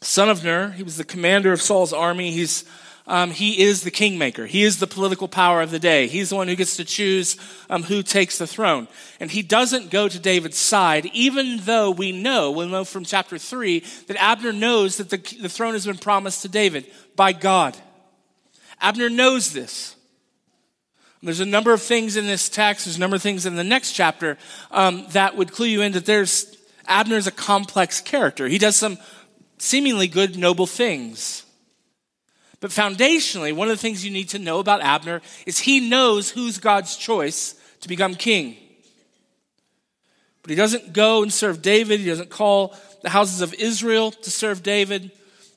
son 0.01 0.29
of 0.29 0.43
Ner, 0.43 0.69
he 0.71 0.83
was 0.83 0.97
the 0.97 1.03
commander 1.03 1.51
of 1.51 1.61
Saul's 1.61 1.91
army. 1.91 2.31
He's 2.31 2.63
um, 3.09 3.31
he 3.31 3.63
is 3.63 3.81
the 3.81 3.89
kingmaker. 3.89 4.45
He 4.45 4.63
is 4.63 4.77
the 4.77 4.85
political 4.85 5.27
power 5.27 5.63
of 5.63 5.71
the 5.71 5.79
day. 5.79 6.05
He's 6.05 6.29
the 6.29 6.35
one 6.35 6.47
who 6.47 6.55
gets 6.55 6.77
to 6.77 6.85
choose 6.85 7.37
um, 7.67 7.81
who 7.81 8.03
takes 8.03 8.37
the 8.37 8.45
throne. 8.45 8.87
And 9.19 9.31
he 9.31 9.41
doesn't 9.41 9.89
go 9.89 10.07
to 10.07 10.19
David's 10.19 10.59
side, 10.59 11.07
even 11.07 11.57
though 11.61 11.89
we 11.89 12.11
know, 12.11 12.51
we 12.51 12.67
know 12.67 12.85
from 12.85 13.03
chapter 13.03 13.39
3, 13.39 13.83
that 14.07 14.21
Abner 14.21 14.53
knows 14.53 14.97
that 14.97 15.09
the, 15.09 15.17
the 15.41 15.49
throne 15.49 15.73
has 15.73 15.87
been 15.87 15.97
promised 15.97 16.43
to 16.43 16.49
David 16.49 16.85
by 17.15 17.33
God. 17.33 17.75
Abner 18.79 19.09
knows 19.09 19.53
this. 19.53 19.95
There's 21.23 21.39
a 21.39 21.45
number 21.45 21.73
of 21.73 21.81
things 21.81 22.15
in 22.15 22.27
this 22.27 22.47
text, 22.47 22.85
there's 22.85 22.97
a 22.97 22.99
number 22.99 23.15
of 23.15 23.23
things 23.23 23.47
in 23.47 23.55
the 23.55 23.63
next 23.63 23.93
chapter 23.93 24.37
um, 24.69 25.05
that 25.09 25.35
would 25.35 25.51
clue 25.51 25.65
you 25.65 25.81
in 25.81 25.93
that 25.93 26.05
there's 26.05 26.55
Abner's 26.87 27.25
a 27.25 27.31
complex 27.31 28.01
character. 28.01 28.47
He 28.47 28.59
does 28.59 28.75
some 28.75 28.99
seemingly 29.57 30.07
good, 30.07 30.37
noble 30.37 30.67
things. 30.67 31.43
But 32.59 32.71
foundationally, 32.71 33.53
one 33.53 33.69
of 33.69 33.77
the 33.77 33.81
things 33.81 34.03
you 34.03 34.11
need 34.11 34.29
to 34.29 34.39
know 34.39 34.59
about 34.59 34.81
Abner 34.81 35.21
is 35.45 35.59
he 35.59 35.89
knows 35.89 36.29
who's 36.29 36.57
God's 36.57 36.97
choice 36.97 37.55
to 37.81 37.87
become 37.87 38.15
king. 38.15 38.57
But 40.41 40.49
he 40.49 40.55
doesn't 40.55 40.93
go 40.93 41.21
and 41.23 41.31
serve 41.31 41.61
David, 41.61 41.99
he 41.99 42.07
doesn't 42.07 42.29
call 42.29 42.75
the 43.01 43.09
houses 43.09 43.41
of 43.41 43.53
Israel 43.53 44.11
to 44.11 44.31
serve 44.31 44.63
David. 44.63 45.11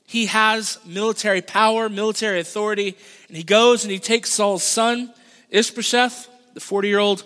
He 0.06 0.26
has 0.26 0.78
military 0.84 1.42
power, 1.42 1.88
military 1.88 2.38
authority, 2.38 2.96
and 3.28 3.36
he 3.36 3.42
goes 3.42 3.84
and 3.84 3.90
he 3.90 3.98
takes 3.98 4.30
Saul's 4.30 4.62
son, 4.62 5.12
Ishbosheth, 5.50 6.28
the 6.54 6.60
40 6.60 6.88
year 6.88 6.98
old, 6.98 7.24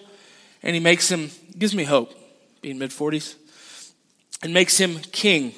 and 0.63 0.75
he 0.75 0.81
makes 0.81 1.11
him, 1.11 1.31
gives 1.59 1.75
me 1.75 1.85
hope, 1.85 2.15
being 2.63 2.79
mid 2.79 2.91
40s, 2.91 3.35
and 4.43 4.55
makes 4.55 4.79
him 4.79 4.99
king. 5.13 5.55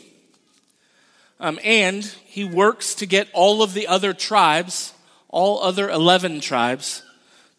Um, 1.40 1.58
and 1.62 2.04
he 2.04 2.44
works 2.44 2.94
to 2.96 3.06
get 3.06 3.28
all 3.32 3.62
of 3.62 3.74
the 3.74 3.86
other 3.86 4.12
tribes, 4.12 4.92
all 5.28 5.62
other 5.62 5.88
11 5.88 6.40
tribes, 6.40 7.02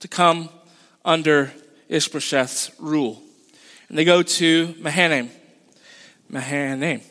to 0.02 0.08
come 0.08 0.50
under 1.06 1.52
Ishbosheth's 1.90 2.72
rule. 2.80 3.22
And 3.88 3.98
they 3.98 4.06
go 4.06 4.22
to 4.22 4.76
Mahanaim. 4.80 5.30
Mahanaim. 6.30 7.02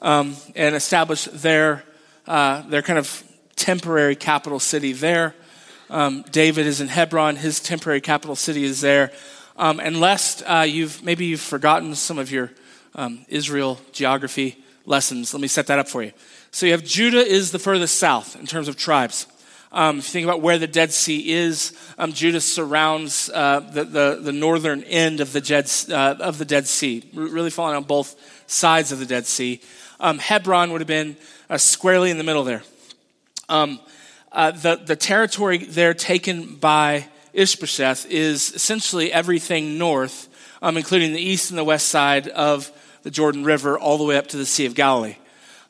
Um, 0.00 0.36
and 0.54 0.74
establish 0.74 1.24
their, 1.24 1.84
uh, 2.26 2.62
their 2.68 2.82
kind 2.82 2.98
of 2.98 3.24
temporary 3.56 4.16
capital 4.16 4.60
city 4.60 4.92
there. 4.92 5.34
Um, 5.90 6.24
David 6.30 6.66
is 6.66 6.80
in 6.80 6.88
Hebron, 6.88 7.36
his 7.36 7.60
temporary 7.60 8.00
capital 8.00 8.36
city 8.36 8.64
is 8.64 8.80
there. 8.80 9.12
Um, 9.56 9.80
and 9.80 10.00
lest 10.00 10.42
uh, 10.46 10.64
you've 10.66 11.02
maybe 11.02 11.26
you've 11.26 11.40
forgotten 11.40 11.94
some 11.94 12.18
of 12.18 12.30
your 12.30 12.50
um, 12.94 13.26
Israel 13.28 13.78
geography, 13.92 14.56
lessons. 14.86 15.32
Let 15.34 15.40
me 15.40 15.48
set 15.48 15.66
that 15.68 15.78
up 15.78 15.88
for 15.88 16.02
you. 16.02 16.12
So 16.50 16.66
you 16.66 16.72
have 16.72 16.84
Judah 16.84 17.24
is 17.24 17.52
the 17.52 17.58
furthest 17.58 17.96
south 17.96 18.36
in 18.38 18.46
terms 18.46 18.68
of 18.68 18.76
tribes. 18.76 19.26
Um, 19.72 20.00
if 20.00 20.06
you 20.06 20.10
think 20.10 20.24
about 20.24 20.40
where 20.40 20.58
the 20.58 20.66
Dead 20.66 20.92
Sea 20.92 21.30
is, 21.30 21.76
um, 21.96 22.12
Judah 22.12 22.40
surrounds 22.40 23.30
uh, 23.32 23.60
the, 23.60 23.84
the, 23.84 24.18
the, 24.20 24.32
northern 24.32 24.82
end 24.82 25.20
of 25.20 25.32
the, 25.32 25.40
Dead, 25.40 25.70
uh, 25.88 26.16
of 26.18 26.38
the 26.38 26.44
Dead 26.44 26.66
Sea, 26.66 27.08
really 27.14 27.50
falling 27.50 27.76
on 27.76 27.84
both 27.84 28.16
sides 28.48 28.90
of 28.90 28.98
the 28.98 29.06
Dead 29.06 29.26
Sea. 29.26 29.60
Um, 30.00 30.18
Hebron 30.18 30.72
would 30.72 30.80
have 30.80 30.88
been 30.88 31.16
uh, 31.48 31.56
squarely 31.56 32.10
in 32.10 32.18
the 32.18 32.24
middle 32.24 32.42
there. 32.42 32.64
Um, 33.48 33.78
uh, 34.32 34.50
the, 34.50 34.76
the 34.76 34.96
territory 34.96 35.58
there 35.58 35.94
taken 35.94 36.56
by 36.56 37.06
Ishbosheth 37.32 38.06
is 38.06 38.52
essentially 38.52 39.12
everything 39.12 39.78
north, 39.78 40.28
um, 40.62 40.76
including 40.76 41.12
the 41.12 41.20
east 41.20 41.50
and 41.50 41.58
the 41.58 41.64
west 41.64 41.88
side 41.88 42.26
of 42.26 42.72
the 43.02 43.10
Jordan 43.10 43.44
River 43.44 43.78
all 43.78 43.98
the 43.98 44.04
way 44.04 44.16
up 44.16 44.26
to 44.28 44.36
the 44.36 44.46
Sea 44.46 44.66
of 44.66 44.74
Galilee. 44.74 45.16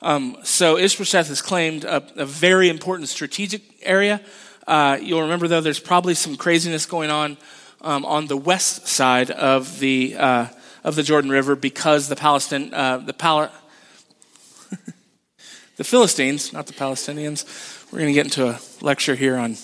Um, 0.02 0.36
so 0.44 0.78
Ishbosheth 0.78 1.28
has 1.28 1.42
claimed 1.42 1.84
a, 1.84 2.02
a 2.16 2.26
very 2.26 2.68
important 2.68 3.08
strategic 3.08 3.62
area. 3.82 4.20
Uh, 4.66 4.98
you'll 5.00 5.22
remember, 5.22 5.48
though, 5.48 5.60
there's 5.60 5.80
probably 5.80 6.14
some 6.14 6.36
craziness 6.36 6.86
going 6.86 7.10
on 7.10 7.36
um, 7.82 8.04
on 8.04 8.26
the 8.26 8.36
west 8.36 8.86
side 8.86 9.30
of 9.30 9.78
the 9.78 10.16
uh, 10.16 10.46
of 10.84 10.96
the 10.96 11.02
Jordan 11.02 11.30
River 11.30 11.56
because 11.56 12.08
the 12.08 12.16
Palestine 12.16 12.72
uh, 12.72 12.98
the 12.98 13.12
Pal- 13.12 13.52
the 15.76 15.84
Philistines, 15.84 16.52
not 16.52 16.66
the 16.66 16.72
Palestinians. 16.72 17.44
We're 17.92 17.98
going 17.98 18.10
to 18.10 18.14
get 18.14 18.26
into 18.26 18.48
a 18.48 18.58
lecture 18.80 19.14
here 19.14 19.36
on 19.36 19.56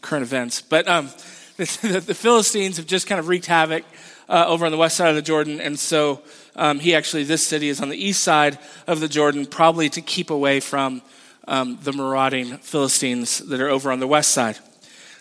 current 0.00 0.24
events, 0.24 0.60
but 0.60 0.88
um, 0.88 1.06
the, 1.56 2.02
the, 2.04 2.14
Philistines 2.14 2.78
have 2.78 2.86
just 2.86 3.06
kind 3.06 3.18
of 3.18 3.28
wreaked 3.28 3.46
havoc 3.46 3.84
uh, 4.28 4.44
over 4.46 4.66
on 4.66 4.72
the 4.72 4.78
west 4.78 4.96
side 4.96 5.08
of 5.08 5.16
the 5.16 5.22
Jordan, 5.22 5.60
and 5.60 5.78
so 5.78 6.22
um, 6.56 6.78
he 6.78 6.94
actually, 6.94 7.24
this 7.24 7.46
city 7.46 7.68
is 7.68 7.80
on 7.80 7.88
the 7.88 7.96
east 7.96 8.22
side 8.22 8.58
of 8.86 9.00
the 9.00 9.08
Jordan, 9.08 9.46
probably 9.46 9.88
to 9.90 10.00
keep 10.00 10.30
away 10.30 10.60
from 10.60 11.02
um, 11.46 11.78
the 11.82 11.92
marauding 11.92 12.58
Philistines 12.58 13.38
that 13.38 13.60
are 13.60 13.68
over 13.68 13.90
on 13.90 14.00
the 14.00 14.06
west 14.06 14.30
side. 14.30 14.58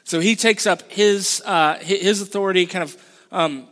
So 0.03 0.19
he 0.19 0.35
takes 0.35 0.65
up 0.65 0.89
his, 0.91 1.41
uh, 1.45 1.79
his 1.79 2.21
authority, 2.21 2.65
kind 2.65 2.83
of. 2.83 2.97
Um, 3.31 3.67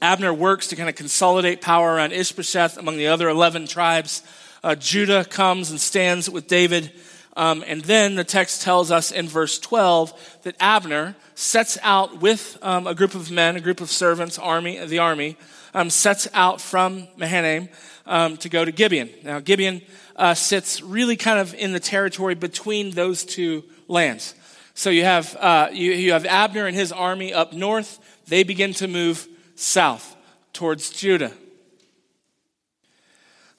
Abner 0.00 0.32
works 0.32 0.68
to 0.68 0.76
kind 0.76 0.88
of 0.88 0.94
consolidate 0.94 1.60
power 1.60 1.94
around 1.94 2.12
Ishbosheth 2.12 2.78
among 2.78 2.98
the 2.98 3.08
other 3.08 3.28
11 3.28 3.66
tribes. 3.66 4.22
Uh, 4.62 4.76
Judah 4.76 5.24
comes 5.24 5.70
and 5.70 5.80
stands 5.80 6.30
with 6.30 6.46
David. 6.46 6.92
Um, 7.36 7.62
and 7.66 7.82
then 7.82 8.16
the 8.16 8.24
text 8.24 8.62
tells 8.62 8.90
us 8.90 9.12
in 9.12 9.28
verse 9.28 9.58
12 9.58 10.40
that 10.42 10.56
Abner 10.58 11.14
sets 11.34 11.78
out 11.82 12.20
with 12.20 12.58
um, 12.62 12.86
a 12.86 12.94
group 12.94 13.14
of 13.14 13.30
men, 13.30 13.56
a 13.56 13.60
group 13.60 13.80
of 13.80 13.90
servants, 13.90 14.38
army, 14.38 14.84
the 14.84 14.98
army, 14.98 15.36
um, 15.74 15.90
sets 15.90 16.26
out 16.34 16.60
from 16.60 17.06
Mahanaim 17.16 17.68
um, 18.06 18.36
to 18.38 18.48
go 18.48 18.64
to 18.64 18.72
Gibeon. 18.72 19.10
Now, 19.22 19.38
Gibeon 19.38 19.82
uh, 20.16 20.34
sits 20.34 20.82
really 20.82 21.16
kind 21.16 21.38
of 21.38 21.54
in 21.54 21.72
the 21.72 21.80
territory 21.80 22.34
between 22.34 22.90
those 22.90 23.24
two 23.24 23.62
lands. 23.86 24.34
So 24.74 24.90
you 24.90 25.04
have, 25.04 25.36
uh, 25.36 25.68
you, 25.72 25.92
you 25.92 26.12
have 26.12 26.24
Abner 26.24 26.66
and 26.66 26.76
his 26.76 26.92
army 26.92 27.32
up 27.32 27.52
north. 27.52 27.98
They 28.26 28.42
begin 28.42 28.74
to 28.74 28.88
move 28.88 29.28
south 29.54 30.16
towards 30.52 30.90
Judah. 30.90 31.32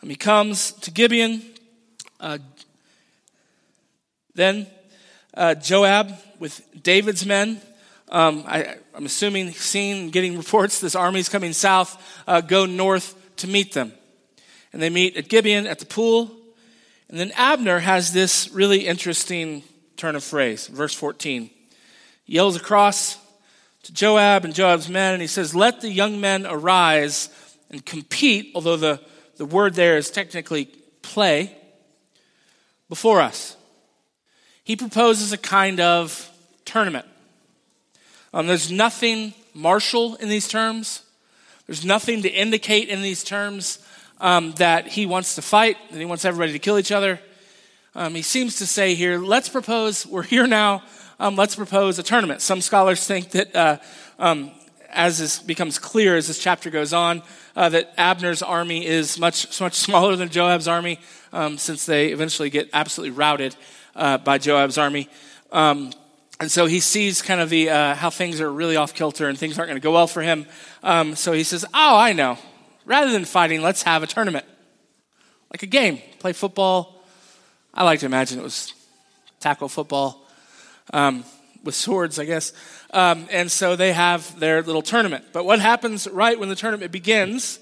And 0.01 0.09
he 0.09 0.15
comes 0.15 0.71
to 0.73 0.91
Gibeon. 0.91 1.41
Uh, 2.19 2.39
then 4.35 4.67
uh, 5.33 5.55
Joab 5.55 6.13
with 6.39 6.61
David's 6.81 7.25
men 7.25 7.61
um, 8.11 8.43
I, 8.47 8.75
am 8.95 9.05
assuming, 9.05 9.51
seeing, 9.51 10.09
getting 10.09 10.35
reports 10.37 10.79
this 10.79 10.95
army 10.95 11.19
is 11.19 11.29
coming 11.29 11.53
south, 11.53 12.21
uh, 12.27 12.41
go 12.41 12.65
north 12.65 13.15
to 13.37 13.47
meet 13.47 13.73
them. 13.73 13.93
And 14.73 14.81
they 14.81 14.89
meet 14.89 15.15
at 15.15 15.29
Gibeon 15.29 15.67
at 15.67 15.79
the 15.79 15.85
pool. 15.85 16.31
And 17.07 17.19
then 17.19 17.31
Abner 17.35 17.79
has 17.79 18.11
this 18.11 18.49
really 18.51 18.87
interesting 18.87 19.63
turn 19.95 20.15
of 20.15 20.23
phrase, 20.23 20.67
verse 20.67 20.93
14. 20.93 21.49
He 22.23 22.33
yells 22.33 22.55
across 22.55 23.17
to 23.83 23.93
Joab 23.93 24.43
and 24.43 24.55
Joab's 24.55 24.89
men, 24.89 25.13
and 25.13 25.21
he 25.21 25.27
says, 25.27 25.55
Let 25.55 25.81
the 25.81 25.89
young 25.89 26.19
men 26.19 26.45
arise 26.47 27.29
and 27.69 27.85
compete, 27.85 28.51
although 28.55 28.77
the, 28.77 28.99
the 29.37 29.45
word 29.45 29.75
there 29.75 29.97
is 29.97 30.09
technically 30.09 30.65
play, 31.01 31.55
before 32.89 33.21
us. 33.21 33.55
He 34.69 34.75
proposes 34.75 35.33
a 35.33 35.37
kind 35.39 35.79
of 35.79 36.29
tournament. 36.63 37.07
Um, 38.31 38.45
there's 38.45 38.71
nothing 38.71 39.33
martial 39.55 40.13
in 40.17 40.29
these 40.29 40.47
terms. 40.47 41.01
There's 41.65 41.83
nothing 41.83 42.21
to 42.21 42.29
indicate 42.29 42.87
in 42.87 43.01
these 43.01 43.23
terms 43.23 43.79
um, 44.21 44.51
that 44.57 44.87
he 44.89 45.07
wants 45.07 45.33
to 45.33 45.41
fight, 45.41 45.77
that 45.89 45.97
he 45.97 46.05
wants 46.05 46.23
everybody 46.23 46.51
to 46.51 46.59
kill 46.59 46.77
each 46.77 46.91
other. 46.91 47.19
Um, 47.95 48.13
he 48.13 48.21
seems 48.21 48.57
to 48.57 48.67
say 48.67 48.93
here, 48.93 49.17
let's 49.17 49.49
propose, 49.49 50.05
we're 50.05 50.21
here 50.21 50.45
now, 50.45 50.83
um, 51.19 51.35
let's 51.35 51.55
propose 51.55 51.97
a 51.97 52.03
tournament. 52.03 52.39
Some 52.39 52.61
scholars 52.61 53.07
think 53.07 53.31
that, 53.31 53.55
uh, 53.55 53.77
um, 54.19 54.51
as 54.91 55.17
this 55.17 55.39
becomes 55.39 55.79
clear 55.79 56.15
as 56.15 56.27
this 56.27 56.37
chapter 56.37 56.69
goes 56.69 56.93
on, 56.93 57.23
uh, 57.55 57.69
that 57.69 57.91
Abner's 57.97 58.43
army 58.43 58.85
is 58.85 59.17
much, 59.17 59.59
much 59.59 59.73
smaller 59.73 60.15
than 60.15 60.29
Joab's 60.29 60.67
army, 60.67 60.99
um, 61.33 61.57
since 61.57 61.87
they 61.87 62.09
eventually 62.09 62.51
get 62.51 62.69
absolutely 62.71 63.17
routed 63.17 63.55
uh, 63.99 64.17
by 64.17 64.37
Joab's 64.37 64.77
army. 64.77 65.09
Um, 65.51 65.91
and 66.39 66.49
so 66.49 66.65
he 66.65 66.79
sees 66.79 67.21
kind 67.21 67.41
of 67.41 67.49
the 67.49 67.69
uh, 67.69 67.95
how 67.95 68.09
things 68.09 68.39
are 68.39 68.51
really 68.51 68.77
off 68.77 68.93
kilter 68.93 69.27
and 69.27 69.37
things 69.37 69.59
aren't 69.59 69.69
going 69.69 69.79
to 69.79 69.83
go 69.83 69.91
well 69.91 70.07
for 70.07 70.21
him. 70.21 70.47
Um, 70.81 71.15
so 71.15 71.33
he 71.33 71.43
says, 71.43 71.65
"Oh, 71.73 71.97
I 71.97 72.13
know. 72.13 72.37
Rather 72.85 73.11
than 73.11 73.25
fighting, 73.25 73.61
let's 73.61 73.83
have 73.83 74.01
a 74.01 74.07
tournament, 74.07 74.45
like 75.51 75.63
a 75.63 75.67
game. 75.67 75.99
Play 76.19 76.33
football. 76.33 77.03
I 77.73 77.83
like 77.83 77.99
to 77.99 78.05
imagine 78.05 78.39
it 78.39 78.43
was 78.43 78.73
tackle 79.39 79.69
football 79.69 80.25
um, 80.93 81.23
with 81.63 81.75
swords, 81.75 82.17
I 82.17 82.25
guess. 82.25 82.53
Um, 82.91 83.27
and 83.29 83.51
so 83.51 83.75
they 83.75 83.93
have 83.93 84.39
their 84.39 84.63
little 84.63 84.81
tournament. 84.81 85.25
But 85.33 85.45
what 85.45 85.59
happens 85.59 86.07
right 86.07 86.39
when 86.39 86.49
the 86.49 86.55
tournament 86.55 86.91
begins? 86.91 87.59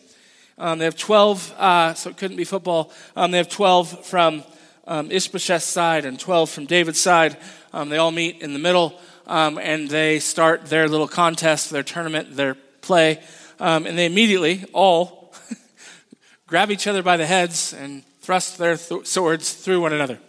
Um, 0.57 0.79
they 0.79 0.85
have 0.85 0.97
12, 0.97 1.53
uh, 1.57 1.93
so 1.93 2.09
it 2.09 2.17
couldn't 2.17 2.37
be 2.37 2.45
football. 2.45 2.91
Um, 3.15 3.31
they 3.31 3.37
have 3.37 3.49
12 3.49 4.05
from 4.05 4.43
um, 4.87 5.09
Ishbosheth's 5.09 5.65
side 5.65 6.05
and 6.05 6.19
12 6.19 6.49
from 6.49 6.65
David's 6.65 6.99
side. 6.99 7.37
Um, 7.73 7.89
they 7.89 7.97
all 7.97 8.11
meet 8.11 8.41
in 8.41 8.53
the 8.53 8.59
middle 8.59 8.99
um, 9.27 9.57
and 9.57 9.89
they 9.89 10.19
start 10.19 10.65
their 10.65 10.87
little 10.87 11.07
contest, 11.07 11.69
their 11.69 11.83
tournament, 11.83 12.35
their 12.35 12.55
play. 12.81 13.21
Um, 13.59 13.85
and 13.85 13.97
they 13.97 14.05
immediately 14.05 14.65
all 14.73 15.33
grab 16.47 16.71
each 16.71 16.87
other 16.87 17.03
by 17.03 17.17
the 17.17 17.25
heads 17.25 17.73
and 17.73 18.03
thrust 18.21 18.57
their 18.57 18.77
th- 18.77 19.05
swords 19.05 19.53
through 19.53 19.81
one 19.81 19.93
another. 19.93 20.19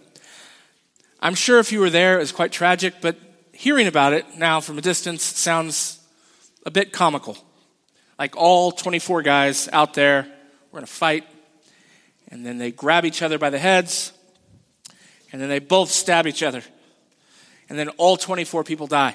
I'm 1.20 1.34
sure 1.34 1.58
if 1.58 1.72
you 1.72 1.80
were 1.80 1.90
there, 1.90 2.16
it 2.16 2.20
was 2.20 2.32
quite 2.32 2.52
tragic, 2.52 2.94
but 3.00 3.16
hearing 3.52 3.86
about 3.86 4.12
it 4.12 4.36
now 4.36 4.60
from 4.60 4.78
a 4.78 4.80
distance 4.80 5.22
sounds 5.22 5.98
a 6.66 6.70
bit 6.70 6.92
comical. 6.92 7.36
Like 8.18 8.36
all 8.36 8.72
24 8.72 9.22
guys 9.22 9.68
out 9.72 9.94
there, 9.94 10.26
we're 10.70 10.80
going 10.80 10.86
to 10.86 10.92
fight. 10.92 11.24
And 12.30 12.44
then 12.44 12.58
they 12.58 12.70
grab 12.70 13.04
each 13.04 13.22
other 13.22 13.38
by 13.38 13.50
the 13.50 13.58
heads, 13.58 14.12
and 15.32 15.40
then 15.40 15.48
they 15.48 15.58
both 15.58 15.90
stab 15.90 16.26
each 16.26 16.42
other. 16.42 16.62
And 17.68 17.78
then 17.78 17.88
all 17.90 18.16
24 18.16 18.64
people 18.64 18.86
die. 18.86 19.14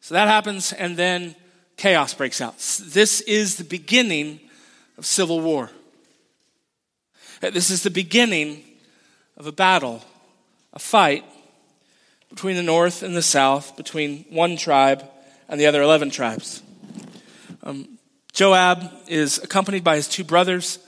So 0.00 0.14
that 0.14 0.28
happens, 0.28 0.72
and 0.72 0.96
then 0.96 1.34
chaos 1.76 2.14
breaks 2.14 2.40
out. 2.40 2.56
This 2.58 3.20
is 3.22 3.56
the 3.56 3.64
beginning 3.64 4.40
of 4.96 5.04
civil 5.04 5.40
war. 5.40 5.70
Uh, 7.42 7.50
this 7.50 7.70
is 7.70 7.82
the 7.82 7.90
beginning 7.90 8.62
of 9.36 9.46
a 9.46 9.52
battle, 9.52 10.02
a 10.72 10.78
fight 10.78 11.24
between 12.30 12.56
the 12.56 12.62
north 12.62 13.02
and 13.02 13.16
the 13.16 13.22
south, 13.22 13.76
between 13.76 14.24
one 14.30 14.56
tribe 14.56 15.04
and 15.48 15.60
the 15.60 15.66
other 15.66 15.82
11 15.82 16.10
tribes. 16.10 16.62
Um, 17.62 17.98
Joab 18.32 18.90
is 19.08 19.38
accompanied 19.38 19.84
by 19.84 19.96
his 19.96 20.08
two 20.08 20.24
brothers. 20.24 20.78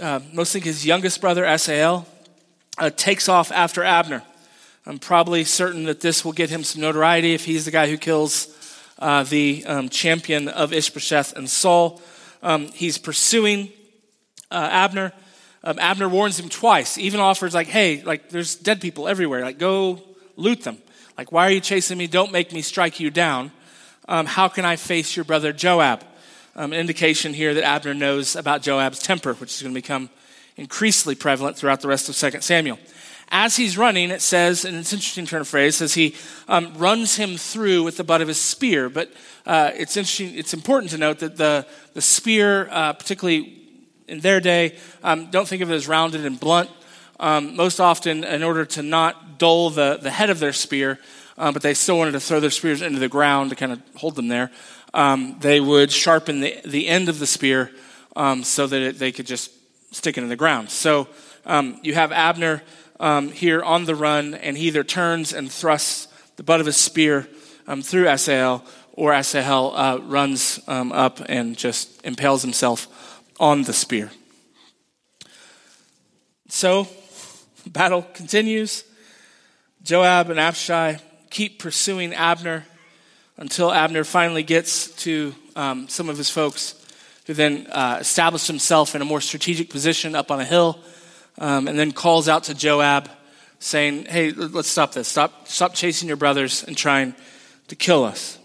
Uh, 0.00 0.20
most 0.32 0.52
think 0.52 0.64
his 0.64 0.86
youngest 0.86 1.20
brother, 1.20 1.44
Asahel, 1.44 2.06
uh, 2.78 2.90
takes 2.90 3.28
off 3.28 3.50
after 3.52 3.82
Abner. 3.82 4.22
I'm 4.86 4.98
probably 4.98 5.44
certain 5.44 5.84
that 5.84 6.00
this 6.00 6.24
will 6.24 6.32
get 6.32 6.50
him 6.50 6.64
some 6.64 6.80
notoriety 6.80 7.34
if 7.34 7.44
he's 7.44 7.64
the 7.64 7.70
guy 7.70 7.88
who 7.88 7.98
kills 7.98 8.54
uh, 8.98 9.22
the 9.24 9.64
um, 9.66 9.88
champion 9.88 10.48
of 10.48 10.72
Ishbosheth 10.72 11.36
and 11.36 11.48
Saul. 11.48 12.00
Um, 12.42 12.68
he's 12.68 12.98
pursuing 12.98 13.70
uh, 14.50 14.68
Abner. 14.70 15.12
Um, 15.62 15.78
Abner 15.78 16.08
warns 16.08 16.38
him 16.38 16.48
twice, 16.48 16.96
even 16.96 17.20
offers 17.20 17.52
like, 17.52 17.66
"Hey, 17.66 18.02
like 18.02 18.30
there's 18.30 18.54
dead 18.54 18.80
people 18.80 19.08
everywhere. 19.08 19.42
Like 19.42 19.58
go 19.58 20.00
loot 20.36 20.62
them. 20.62 20.78
Like 21.18 21.32
why 21.32 21.46
are 21.48 21.50
you 21.50 21.60
chasing 21.60 21.98
me? 21.98 22.06
Don't 22.06 22.32
make 22.32 22.52
me 22.52 22.62
strike 22.62 23.00
you 23.00 23.10
down. 23.10 23.50
Um, 24.08 24.24
how 24.24 24.48
can 24.48 24.64
I 24.64 24.76
face 24.76 25.16
your 25.16 25.24
brother 25.24 25.52
Joab?" 25.52 26.04
Um, 26.56 26.72
an 26.72 26.80
indication 26.80 27.34
here 27.34 27.54
that 27.54 27.64
Abner 27.64 27.94
knows 27.94 28.34
about 28.34 28.62
Joab's 28.62 28.98
temper, 29.00 29.34
which 29.34 29.52
is 29.52 29.62
going 29.62 29.74
to 29.74 29.80
become 29.80 30.10
increasingly 30.58 31.14
prevalent 31.14 31.56
throughout 31.56 31.80
the 31.80 31.88
rest 31.88 32.08
of 32.08 32.32
2 32.32 32.40
Samuel. 32.42 32.78
As 33.30 33.56
he's 33.56 33.78
running, 33.78 34.10
it 34.10 34.22
says, 34.22 34.64
and 34.64 34.76
it's 34.76 34.92
an 34.92 34.96
interesting 34.96 35.26
turn 35.26 35.42
of 35.42 35.48
phrase, 35.48 35.76
says 35.76 35.94
he 35.94 36.14
um, 36.48 36.74
runs 36.76 37.16
him 37.16 37.36
through 37.36 37.84
with 37.84 37.96
the 37.96 38.04
butt 38.04 38.20
of 38.20 38.28
his 38.28 38.40
spear. 38.40 38.88
But 38.88 39.12
uh, 39.46 39.70
it's 39.74 39.96
interesting, 39.96 40.34
it's 40.34 40.54
important 40.54 40.90
to 40.92 40.98
note 40.98 41.20
that 41.20 41.36
the, 41.36 41.66
the 41.94 42.00
spear, 42.00 42.68
uh, 42.70 42.94
particularly 42.94 43.54
in 44.08 44.20
their 44.20 44.40
day, 44.40 44.76
um, 45.02 45.30
don't 45.30 45.46
think 45.46 45.62
of 45.62 45.70
it 45.70 45.74
as 45.74 45.86
rounded 45.86 46.24
and 46.24 46.40
blunt. 46.40 46.70
Um, 47.20 47.54
most 47.54 47.80
often, 47.80 48.24
in 48.24 48.42
order 48.42 48.64
to 48.64 48.82
not 48.82 49.38
dull 49.38 49.70
the, 49.70 49.98
the 50.00 50.10
head 50.10 50.30
of 50.30 50.38
their 50.38 50.52
spear, 50.52 50.98
um, 51.36 51.52
but 51.52 51.62
they 51.62 51.74
still 51.74 51.98
wanted 51.98 52.12
to 52.12 52.20
throw 52.20 52.40
their 52.40 52.50
spears 52.50 52.80
into 52.80 52.98
the 52.98 53.08
ground 53.08 53.50
to 53.50 53.56
kind 53.56 53.72
of 53.72 53.82
hold 53.96 54.14
them 54.14 54.28
there, 54.28 54.50
um, 54.94 55.36
they 55.40 55.60
would 55.60 55.92
sharpen 55.92 56.40
the, 56.40 56.58
the 56.64 56.88
end 56.88 57.08
of 57.08 57.18
the 57.18 57.26
spear 57.26 57.70
um, 58.16 58.42
so 58.42 58.66
that 58.66 58.80
it, 58.80 58.98
they 58.98 59.12
could 59.12 59.26
just 59.26 59.50
stick 59.90 60.18
it 60.18 60.22
in 60.22 60.28
the 60.28 60.36
ground. 60.36 60.70
So 60.70 61.08
um, 61.46 61.78
you 61.82 61.94
have 61.94 62.12
Abner 62.12 62.62
um, 63.00 63.30
here 63.30 63.62
on 63.62 63.84
the 63.84 63.94
run, 63.94 64.34
and 64.34 64.56
he 64.56 64.66
either 64.68 64.84
turns 64.84 65.32
and 65.32 65.50
thrusts 65.50 66.08
the 66.36 66.42
butt 66.42 66.60
of 66.60 66.66
his 66.66 66.76
spear 66.76 67.28
um, 67.66 67.82
through 67.82 68.08
Asahel, 68.08 68.64
or 68.92 69.12
Asahel 69.12 69.72
uh, 69.76 69.98
runs 69.98 70.60
um, 70.66 70.92
up 70.92 71.20
and 71.28 71.56
just 71.56 72.04
impales 72.04 72.42
himself 72.42 73.22
on 73.38 73.62
the 73.62 73.72
spear. 73.72 74.10
So, 76.48 76.88
battle 77.66 78.02
continues. 78.14 78.84
Joab 79.82 80.30
and 80.30 80.40
Abishai 80.40 80.98
keep 81.30 81.58
pursuing 81.58 82.14
Abner 82.14 82.64
until 83.36 83.70
Abner 83.70 84.04
finally 84.04 84.42
gets 84.42 84.88
to 85.02 85.34
um, 85.54 85.88
some 85.88 86.08
of 86.08 86.18
his 86.18 86.30
folks 86.30 86.74
who 87.28 87.34
then 87.34 87.66
uh, 87.70 87.98
established 88.00 88.46
himself 88.46 88.94
in 88.94 89.02
a 89.02 89.04
more 89.04 89.20
strategic 89.20 89.68
position 89.68 90.14
up 90.14 90.30
on 90.30 90.40
a 90.40 90.44
hill, 90.46 90.78
um, 91.36 91.68
and 91.68 91.78
then 91.78 91.92
calls 91.92 92.26
out 92.26 92.44
to 92.44 92.54
Joab, 92.54 93.10
saying, 93.58 94.06
"Hey, 94.06 94.30
let's 94.32 94.68
stop 94.68 94.92
this. 94.92 95.08
Stop, 95.08 95.46
stop 95.46 95.74
chasing 95.74 96.08
your 96.08 96.16
brothers 96.16 96.64
and 96.64 96.74
trying 96.74 97.14
to 97.68 97.76
kill 97.76 98.02
us." 98.02 98.38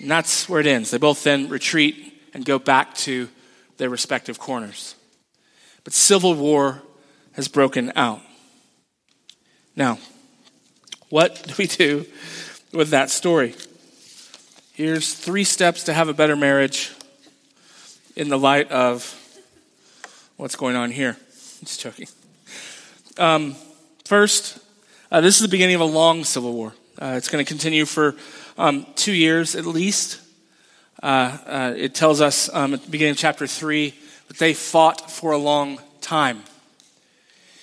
And 0.00 0.10
that's 0.10 0.48
where 0.48 0.60
it 0.60 0.66
ends. 0.66 0.90
They 0.90 0.96
both 0.96 1.22
then 1.24 1.50
retreat 1.50 2.18
and 2.32 2.42
go 2.42 2.58
back 2.58 2.94
to 2.94 3.28
their 3.76 3.90
respective 3.90 4.38
corners. 4.38 4.94
But 5.84 5.92
civil 5.92 6.32
war 6.32 6.82
has 7.32 7.48
broken 7.48 7.92
out. 7.96 8.22
Now, 9.76 9.98
what 11.10 11.42
do 11.46 11.54
we 11.58 11.66
do 11.66 12.06
with 12.72 12.88
that 12.90 13.10
story? 13.10 13.54
Here's 14.72 15.12
three 15.12 15.44
steps 15.44 15.84
to 15.84 15.92
have 15.92 16.08
a 16.08 16.14
better 16.14 16.34
marriage 16.34 16.92
in 18.16 18.28
the 18.28 18.38
light 18.38 18.70
of 18.70 19.18
what's 20.36 20.56
going 20.56 20.76
on 20.76 20.90
here. 20.90 21.16
Just 21.60 21.80
joking. 21.80 22.08
Um, 23.18 23.56
first, 24.04 24.58
uh, 25.10 25.20
this 25.20 25.36
is 25.36 25.42
the 25.42 25.48
beginning 25.48 25.74
of 25.74 25.80
a 25.80 25.86
long 25.86 26.24
civil 26.24 26.52
war. 26.52 26.74
Uh, 27.00 27.14
it's 27.16 27.28
going 27.28 27.44
to 27.44 27.48
continue 27.48 27.84
for 27.84 28.14
um, 28.58 28.86
two 28.96 29.12
years 29.12 29.54
at 29.54 29.66
least. 29.66 30.20
Uh, 31.02 31.38
uh, 31.46 31.74
it 31.76 31.94
tells 31.94 32.20
us 32.20 32.48
um, 32.52 32.74
at 32.74 32.82
the 32.82 32.90
beginning 32.90 33.12
of 33.12 33.18
chapter 33.18 33.46
3 33.46 33.94
that 34.28 34.38
they 34.38 34.54
fought 34.54 35.10
for 35.10 35.32
a 35.32 35.38
long 35.38 35.80
time. 36.00 36.42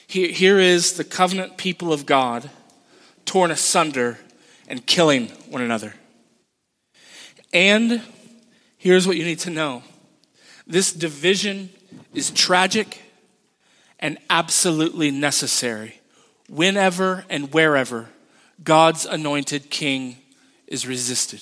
Here, 0.07 0.31
here 0.31 0.59
is 0.59 0.93
the 0.93 1.03
covenant 1.03 1.57
people 1.57 1.93
of 1.93 2.05
God 2.05 2.49
torn 3.25 3.51
asunder 3.51 4.19
and 4.67 4.85
killing 4.85 5.27
one 5.49 5.61
another. 5.61 5.93
And 7.53 8.01
here's 8.77 9.07
what 9.07 9.17
you 9.17 9.23
need 9.23 9.39
to 9.39 9.49
know 9.49 9.83
this 10.69 10.93
division 10.93 11.69
is 12.13 12.31
tragic 12.31 13.01
and 13.99 14.17
absolutely 14.29 15.11
necessary 15.11 15.99
whenever 16.47 17.25
and 17.29 17.53
wherever 17.53 18.07
God's 18.63 19.05
anointed 19.05 19.69
king 19.69 20.17
is 20.67 20.87
resisted. 20.87 21.41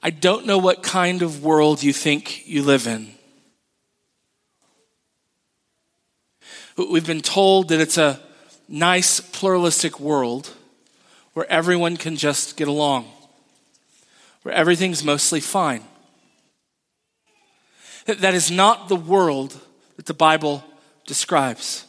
I 0.00 0.10
don't 0.10 0.46
know 0.46 0.58
what 0.58 0.82
kind 0.82 1.22
of 1.22 1.44
world 1.44 1.82
you 1.82 1.92
think 1.92 2.46
you 2.48 2.62
live 2.62 2.88
in. 2.88 3.12
We've 6.76 7.06
been 7.06 7.20
told 7.20 7.68
that 7.68 7.80
it's 7.80 7.98
a 7.98 8.18
nice 8.66 9.20
pluralistic 9.20 10.00
world 10.00 10.50
where 11.34 11.50
everyone 11.50 11.96
can 11.96 12.16
just 12.16 12.56
get 12.56 12.66
along, 12.66 13.06
where 14.42 14.54
everything's 14.54 15.04
mostly 15.04 15.40
fine. 15.40 15.82
That 18.06 18.34
is 18.34 18.50
not 18.50 18.88
the 18.88 18.96
world 18.96 19.58
that 19.96 20.06
the 20.06 20.14
Bible 20.14 20.64
describes. 21.06 21.84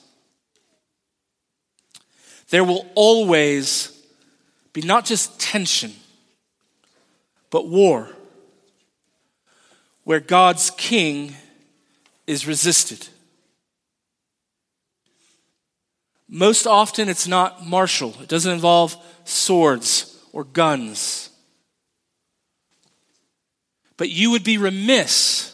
There 2.50 2.64
will 2.64 2.86
always 2.94 3.90
be 4.74 4.82
not 4.82 5.06
just 5.06 5.40
tension, 5.40 5.94
but 7.50 7.68
war, 7.68 8.10
where 10.04 10.20
God's 10.20 10.70
king 10.72 11.36
is 12.28 12.46
resisted. 12.46 13.08
Most 16.28 16.68
often, 16.68 17.10
it's 17.10 17.28
not 17.28 17.66
martial, 17.66 18.14
it 18.22 18.28
doesn't 18.28 18.52
involve 18.52 18.96
swords 19.24 20.20
or 20.32 20.44
guns. 20.44 21.30
But 23.98 24.10
you 24.10 24.32
would 24.32 24.44
be 24.44 24.58
remiss 24.58 25.54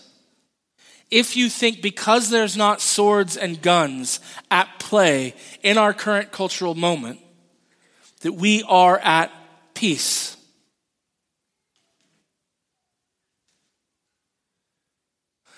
if 1.11 1.35
you 1.35 1.49
think 1.49 1.81
because 1.81 2.29
there's 2.29 2.55
not 2.55 2.81
swords 2.81 3.35
and 3.35 3.61
guns 3.61 4.19
at 4.51 4.67
play 4.79 5.33
in 5.63 5.77
our 5.77 5.93
current 5.93 6.31
cultural 6.31 6.75
moment, 6.75 7.19
that 8.21 8.33
we 8.33 8.63
are 8.63 8.99
at 8.99 9.31
peace. 9.73 10.37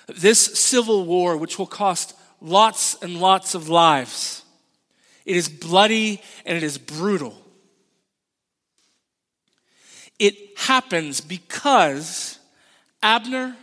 This 0.07 0.39
civil 0.39 1.05
war, 1.05 1.37
which 1.37 1.59
will 1.59 1.67
cost 1.67 2.15
lots 2.39 2.95
and 3.01 3.19
lots 3.19 3.53
of 3.55 3.69
lives, 3.69 4.43
it 5.25 5.35
is 5.35 5.49
bloody 5.49 6.21
and 6.45 6.57
it 6.57 6.63
is 6.63 6.77
brutal. 6.77 7.37
It 10.17 10.35
happens 10.57 11.19
because 11.19 12.39
Abner 13.03 13.55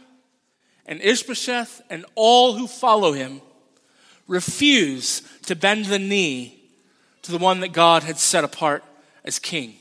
and 0.87 1.01
Ishbosheth 1.01 1.83
and 1.90 2.05
all 2.14 2.55
who 2.55 2.66
follow 2.66 3.12
him 3.12 3.40
refuse 4.27 5.22
to 5.46 5.57
bend 5.57 5.87
the 5.87 5.98
knee 5.98 6.61
to 7.22 7.33
the 7.33 7.38
one 7.38 7.61
that 7.61 7.72
God 7.72 8.03
had 8.03 8.18
set 8.18 8.44
apart 8.44 8.85
as 9.24 9.38
king. 9.38 9.74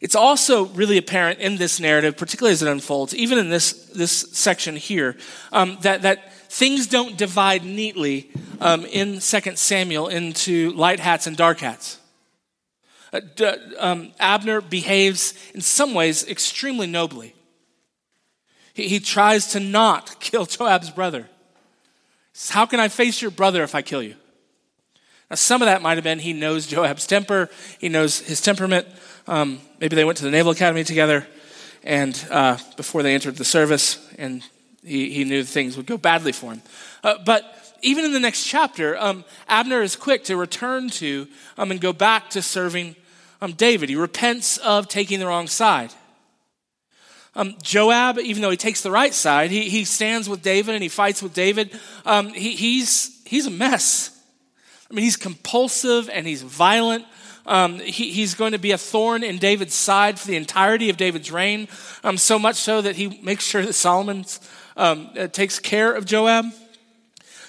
It's 0.00 0.14
also 0.14 0.66
really 0.66 0.96
apparent 0.96 1.40
in 1.40 1.56
this 1.56 1.80
narrative, 1.80 2.16
particularly 2.16 2.52
as 2.52 2.62
it 2.62 2.68
unfolds, 2.68 3.14
even 3.14 3.38
in 3.38 3.48
this, 3.48 3.72
this 3.86 4.12
section 4.12 4.76
here, 4.76 5.16
um, 5.50 5.78
that, 5.82 6.02
that 6.02 6.32
things 6.50 6.86
don't 6.86 7.16
divide 7.16 7.64
neatly 7.64 8.30
um, 8.60 8.86
in 8.86 9.18
2 9.18 9.20
Samuel 9.56 10.08
into 10.08 10.70
light 10.72 11.00
hats 11.00 11.26
and 11.26 11.36
dark 11.36 11.60
hats. 11.60 11.98
Uh, 13.12 13.20
d- 13.36 13.44
um, 13.78 14.12
Abner 14.18 14.60
behaves 14.60 15.34
in 15.54 15.60
some 15.60 15.94
ways 15.94 16.26
extremely 16.28 16.86
nobly. 16.86 17.34
He, 18.74 18.88
he 18.88 19.00
tries 19.00 19.48
to 19.48 19.60
not 19.60 20.20
kill 20.20 20.46
Joab's 20.46 20.90
brother. 20.90 21.28
Says, 22.32 22.50
How 22.50 22.66
can 22.66 22.80
I 22.80 22.88
face 22.88 23.20
your 23.22 23.30
brother 23.30 23.62
if 23.62 23.74
I 23.74 23.82
kill 23.82 24.02
you? 24.02 24.14
Now, 25.30 25.36
some 25.36 25.60
of 25.60 25.66
that 25.66 25.82
might 25.82 25.96
have 25.96 26.04
been 26.04 26.18
he 26.18 26.32
knows 26.32 26.66
Joab's 26.66 27.06
temper, 27.06 27.50
he 27.78 27.88
knows 27.88 28.20
his 28.20 28.40
temperament. 28.40 28.86
Um, 29.26 29.60
maybe 29.78 29.94
they 29.94 30.04
went 30.04 30.16
to 30.18 30.24
the 30.24 30.30
Naval 30.30 30.52
Academy 30.52 30.84
together, 30.84 31.26
and 31.82 32.26
uh, 32.30 32.56
before 32.76 33.02
they 33.02 33.14
entered 33.14 33.36
the 33.36 33.44
service, 33.44 33.98
and 34.16 34.42
he, 34.82 35.10
he 35.10 35.24
knew 35.24 35.44
things 35.44 35.76
would 35.76 35.84
go 35.84 35.98
badly 35.98 36.32
for 36.32 36.52
him. 36.52 36.62
Uh, 37.04 37.16
but 37.26 37.57
even 37.82 38.04
in 38.04 38.12
the 38.12 38.20
next 38.20 38.44
chapter, 38.44 38.96
um, 38.98 39.24
Abner 39.48 39.82
is 39.82 39.96
quick 39.96 40.24
to 40.24 40.36
return 40.36 40.90
to 40.90 41.26
um, 41.56 41.70
and 41.70 41.80
go 41.80 41.92
back 41.92 42.30
to 42.30 42.42
serving 42.42 42.96
um, 43.40 43.52
David. 43.52 43.88
He 43.88 43.96
repents 43.96 44.58
of 44.58 44.88
taking 44.88 45.20
the 45.20 45.26
wrong 45.26 45.46
side. 45.46 45.92
Um, 47.34 47.54
Joab, 47.62 48.18
even 48.18 48.42
though 48.42 48.50
he 48.50 48.56
takes 48.56 48.82
the 48.82 48.90
right 48.90 49.14
side, 49.14 49.50
he, 49.50 49.68
he 49.68 49.84
stands 49.84 50.28
with 50.28 50.42
David 50.42 50.74
and 50.74 50.82
he 50.82 50.88
fights 50.88 51.22
with 51.22 51.34
David. 51.34 51.78
Um, 52.04 52.30
he, 52.30 52.56
he's, 52.56 53.22
he's 53.24 53.46
a 53.46 53.50
mess. 53.50 54.10
I 54.90 54.94
mean, 54.94 55.04
he's 55.04 55.16
compulsive 55.16 56.10
and 56.12 56.26
he's 56.26 56.42
violent. 56.42 57.04
Um, 57.46 57.78
he, 57.78 58.10
he's 58.10 58.34
going 58.34 58.52
to 58.52 58.58
be 58.58 58.72
a 58.72 58.78
thorn 58.78 59.22
in 59.22 59.38
David's 59.38 59.74
side 59.74 60.18
for 60.18 60.26
the 60.26 60.36
entirety 60.36 60.90
of 60.90 60.96
David's 60.96 61.30
reign, 61.30 61.68
um, 62.04 62.18
so 62.18 62.38
much 62.38 62.56
so 62.56 62.82
that 62.82 62.96
he 62.96 63.20
makes 63.22 63.44
sure 63.44 63.64
that 63.64 63.72
Solomon 63.72 64.24
um, 64.76 65.10
uh, 65.18 65.28
takes 65.28 65.58
care 65.58 65.92
of 65.92 66.04
Joab. 66.04 66.44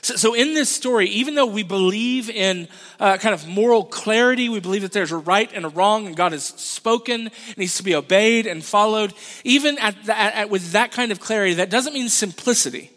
So, 0.02 0.16
so, 0.16 0.34
in 0.34 0.54
this 0.54 0.70
story, 0.70 1.10
even 1.10 1.36
though 1.36 1.46
we 1.46 1.64
believe 1.64 2.30
in 2.30 2.68
uh, 3.00 3.18
kind 3.18 3.34
of 3.34 3.48
moral 3.48 3.84
clarity, 3.84 4.48
we 4.48 4.60
believe 4.60 4.84
that 4.84 4.94
there's 4.94 5.12
a 5.12 5.18
right 5.18 5.52
and 5.54 5.66
a 5.66 5.70
wrong, 5.70 6.08
and 6.08 6.16
God 6.16 6.32
has 6.32 6.44
spoken, 6.44 7.30
needs 7.58 7.76
to 7.78 7.84
be 7.84 7.96
obeyed 7.96 8.48
and 8.48 8.64
followed, 8.64 9.14
even 9.44 9.78
at, 9.80 10.02
the, 10.06 10.18
at 10.18 10.50
with 10.50 10.72
that 10.72 10.92
kind 10.92 11.12
of 11.12 11.20
clarity, 11.20 11.56
that 11.56 11.70
doesn't 11.70 11.94
mean 11.94 12.08
simplicity. 12.08 12.92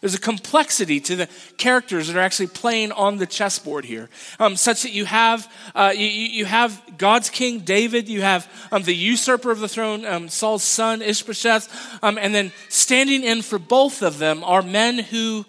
There's 0.00 0.14
a 0.14 0.20
complexity 0.20 1.00
to 1.00 1.16
the 1.16 1.28
characters 1.56 2.06
that 2.06 2.16
are 2.16 2.20
actually 2.20 2.46
playing 2.46 2.92
on 2.92 3.18
the 3.18 3.26
chessboard 3.26 3.84
here, 3.84 4.08
um, 4.38 4.54
such 4.54 4.82
that 4.82 4.92
you 4.92 5.04
have 5.04 5.52
uh, 5.74 5.92
you, 5.94 6.06
you, 6.06 6.44
have 6.44 6.80
God's 6.96 7.30
king 7.30 7.60
David, 7.60 8.08
you 8.08 8.22
have 8.22 8.50
um, 8.70 8.84
the 8.84 8.94
usurper 8.94 9.50
of 9.50 9.58
the 9.58 9.68
throne, 9.68 10.06
um, 10.06 10.28
Saul's 10.28 10.62
son 10.62 11.02
Ishbosheth, 11.02 11.98
um, 12.02 12.16
and 12.16 12.32
then 12.32 12.52
standing 12.68 13.24
in 13.24 13.42
for 13.42 13.58
both 13.58 14.02
of 14.02 14.18
them 14.18 14.44
are 14.44 14.62
men 14.62 14.98
who 14.98 15.44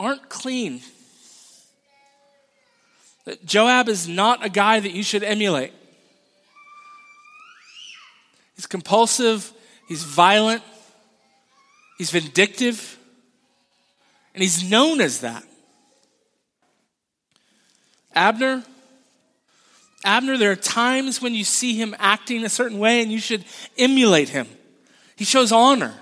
aren't 0.00 0.30
clean. 0.30 0.80
Joab 3.44 3.88
is 3.88 4.08
not 4.08 4.44
a 4.44 4.48
guy 4.48 4.80
that 4.80 4.92
you 4.92 5.02
should 5.02 5.22
emulate. 5.22 5.72
He's 8.56 8.66
compulsive, 8.66 9.52
he's 9.86 10.02
violent, 10.02 10.62
he's 11.98 12.10
vindictive. 12.10 12.96
And 14.32 14.42
he's 14.42 14.68
known 14.70 15.00
as 15.00 15.20
that. 15.20 15.44
Abner, 18.14 18.62
Abner, 20.04 20.38
there 20.38 20.52
are 20.52 20.56
times 20.56 21.20
when 21.20 21.34
you 21.34 21.44
see 21.44 21.74
him 21.74 21.94
acting 21.98 22.44
a 22.44 22.48
certain 22.48 22.78
way 22.78 23.02
and 23.02 23.12
you 23.12 23.18
should 23.18 23.44
emulate 23.76 24.30
him. 24.30 24.46
He 25.16 25.24
shows 25.24 25.52
honor. 25.52 25.94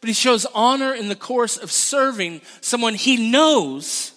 But 0.00 0.08
he 0.08 0.14
shows 0.14 0.46
honor 0.54 0.94
in 0.94 1.08
the 1.08 1.16
course 1.16 1.56
of 1.56 1.72
serving 1.72 2.40
someone 2.60 2.94
he 2.94 3.30
knows 3.30 4.12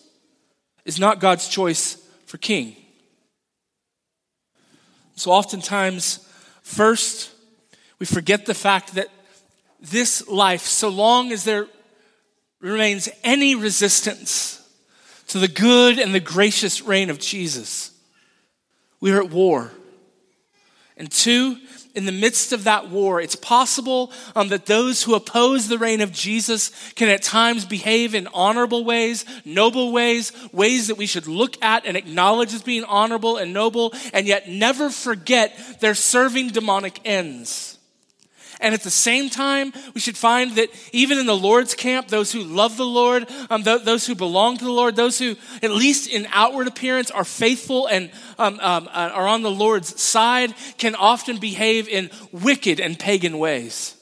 is 0.85 0.99
not 0.99 1.19
God's 1.19 1.47
choice 1.47 1.95
for 2.25 2.37
king. 2.37 2.75
So 5.15 5.31
oftentimes, 5.31 6.27
first, 6.61 7.31
we 7.99 8.05
forget 8.05 8.45
the 8.45 8.53
fact 8.53 8.95
that 8.95 9.07
this 9.79 10.27
life, 10.27 10.61
so 10.61 10.89
long 10.89 11.31
as 11.31 11.43
there 11.43 11.67
remains 12.59 13.09
any 13.23 13.55
resistance 13.55 14.57
to 15.27 15.39
the 15.39 15.47
good 15.47 15.97
and 15.97 16.13
the 16.13 16.19
gracious 16.19 16.81
reign 16.81 17.09
of 17.09 17.19
Jesus, 17.19 17.91
we 18.99 19.11
are 19.11 19.21
at 19.21 19.31
war. 19.31 19.71
And 20.97 21.11
two, 21.11 21.57
in 21.93 22.05
the 22.05 22.11
midst 22.11 22.53
of 22.53 22.63
that 22.63 22.89
war, 22.89 23.19
it's 23.19 23.35
possible 23.35 24.11
um, 24.35 24.49
that 24.49 24.65
those 24.65 25.03
who 25.03 25.15
oppose 25.15 25.67
the 25.67 25.77
reign 25.77 26.01
of 26.01 26.11
Jesus 26.11 26.71
can 26.93 27.09
at 27.09 27.21
times 27.21 27.65
behave 27.65 28.15
in 28.15 28.27
honorable 28.33 28.85
ways, 28.85 29.25
noble 29.43 29.91
ways, 29.91 30.31
ways 30.53 30.87
that 30.87 30.97
we 30.97 31.05
should 31.05 31.27
look 31.27 31.61
at 31.63 31.85
and 31.85 31.97
acknowledge 31.97 32.53
as 32.53 32.63
being 32.63 32.83
honorable 32.85 33.37
and 33.37 33.53
noble, 33.53 33.93
and 34.13 34.27
yet 34.27 34.47
never 34.47 34.89
forget 34.89 35.57
they're 35.79 35.93
serving 35.95 36.49
demonic 36.49 36.99
ends. 37.03 37.70
And 38.61 38.75
at 38.75 38.83
the 38.83 38.91
same 38.91 39.29
time, 39.29 39.73
we 39.95 39.99
should 39.99 40.15
find 40.15 40.55
that 40.55 40.69
even 40.91 41.17
in 41.17 41.25
the 41.25 41.35
Lord's 41.35 41.73
camp, 41.73 42.07
those 42.07 42.31
who 42.31 42.43
love 42.43 42.77
the 42.77 42.85
Lord, 42.85 43.27
um, 43.49 43.63
th- 43.63 43.81
those 43.83 44.05
who 44.05 44.13
belong 44.13 44.57
to 44.57 44.63
the 44.63 44.71
Lord, 44.71 44.95
those 44.95 45.17
who, 45.17 45.35
at 45.63 45.71
least 45.71 46.07
in 46.07 46.27
outward 46.31 46.67
appearance, 46.67 47.09
are 47.09 47.23
faithful 47.23 47.87
and 47.87 48.11
um, 48.37 48.59
um, 48.61 48.87
uh, 48.93 49.09
are 49.13 49.27
on 49.27 49.41
the 49.41 49.49
Lord's 49.49 49.99
side, 49.99 50.53
can 50.77 50.93
often 50.93 51.37
behave 51.37 51.87
in 51.87 52.11
wicked 52.31 52.79
and 52.79 52.99
pagan 52.99 53.39
ways. 53.39 53.95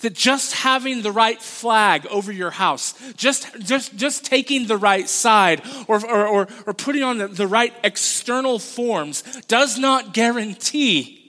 That 0.00 0.14
just 0.14 0.52
having 0.52 1.00
the 1.00 1.12
right 1.12 1.40
flag 1.40 2.06
over 2.08 2.32
your 2.32 2.50
house, 2.50 2.92
just, 3.14 3.48
just, 3.60 3.96
just 3.96 4.26
taking 4.26 4.66
the 4.66 4.76
right 4.76 5.08
side, 5.08 5.62
or, 5.86 6.04
or, 6.04 6.26
or, 6.26 6.48
or 6.66 6.74
putting 6.74 7.02
on 7.02 7.18
the, 7.18 7.28
the 7.28 7.46
right 7.46 7.72
external 7.82 8.58
forms 8.58 9.22
does 9.46 9.78
not 9.78 10.12
guarantee 10.12 11.21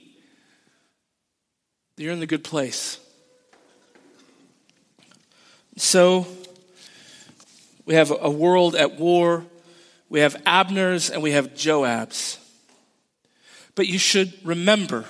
you're 1.96 2.12
in 2.12 2.20
the 2.20 2.26
good 2.26 2.44
place. 2.44 2.98
So, 5.76 6.26
We 7.86 7.94
have 7.94 8.12
a 8.18 8.30
world 8.30 8.74
at 8.74 8.98
war. 8.98 9.44
We 10.08 10.20
have 10.20 10.40
Abners 10.46 11.10
and 11.10 11.22
we 11.22 11.32
have 11.32 11.54
Joabs. 11.54 12.38
But 13.74 13.86
you 13.88 13.98
should 13.98 14.32
remember, 14.44 15.04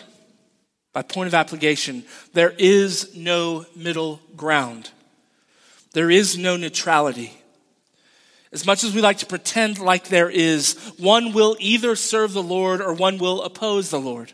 by 0.93 1.03
point 1.03 1.29
of 1.29 1.35
application, 1.35 2.05
there 2.33 2.55
is 2.59 3.15
no 3.15 3.67
middle 3.77 4.21
ground. 4.35 4.91
There 5.93 6.11
is 6.11 6.37
no 6.37 6.57
neutrality. 6.57 7.33
As 8.51 8.67
much 8.67 8.83
as 8.85 8.95
we 8.95 9.01
like 9.01 9.19
to 9.19 9.27
pretend 9.27 9.79
like 9.79 10.09
there 10.09 10.31
is, 10.31 10.75
one 10.99 11.33
will 11.33 11.57
either 11.61 11.95
serve 11.97 12.33
the 12.33 12.43
Lord 12.43 12.81
or 12.81 12.95
one 12.95 13.19
will 13.19 13.43
oppose 13.43 13.91
the 13.91 14.01
Lord. 14.01 14.33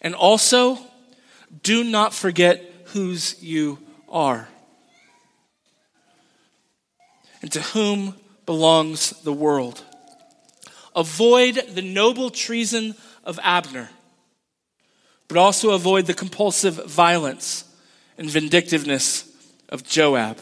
And 0.00 0.14
also, 0.14 0.78
do 1.62 1.84
not 1.84 2.14
forget 2.14 2.64
whose 2.86 3.42
you 3.42 3.78
are 4.08 4.48
and 7.42 7.50
to 7.52 7.60
whom 7.60 8.14
belongs 8.46 9.10
the 9.22 9.32
world. 9.32 9.82
Avoid 10.94 11.54
the 11.74 11.82
noble 11.82 12.30
treason 12.30 12.94
of 13.24 13.38
Abner, 13.42 13.90
but 15.28 15.36
also 15.36 15.70
avoid 15.70 16.06
the 16.06 16.14
compulsive 16.14 16.74
violence 16.86 17.64
and 18.16 18.30
vindictiveness 18.30 19.28
of 19.68 19.84
Joab. 19.84 20.38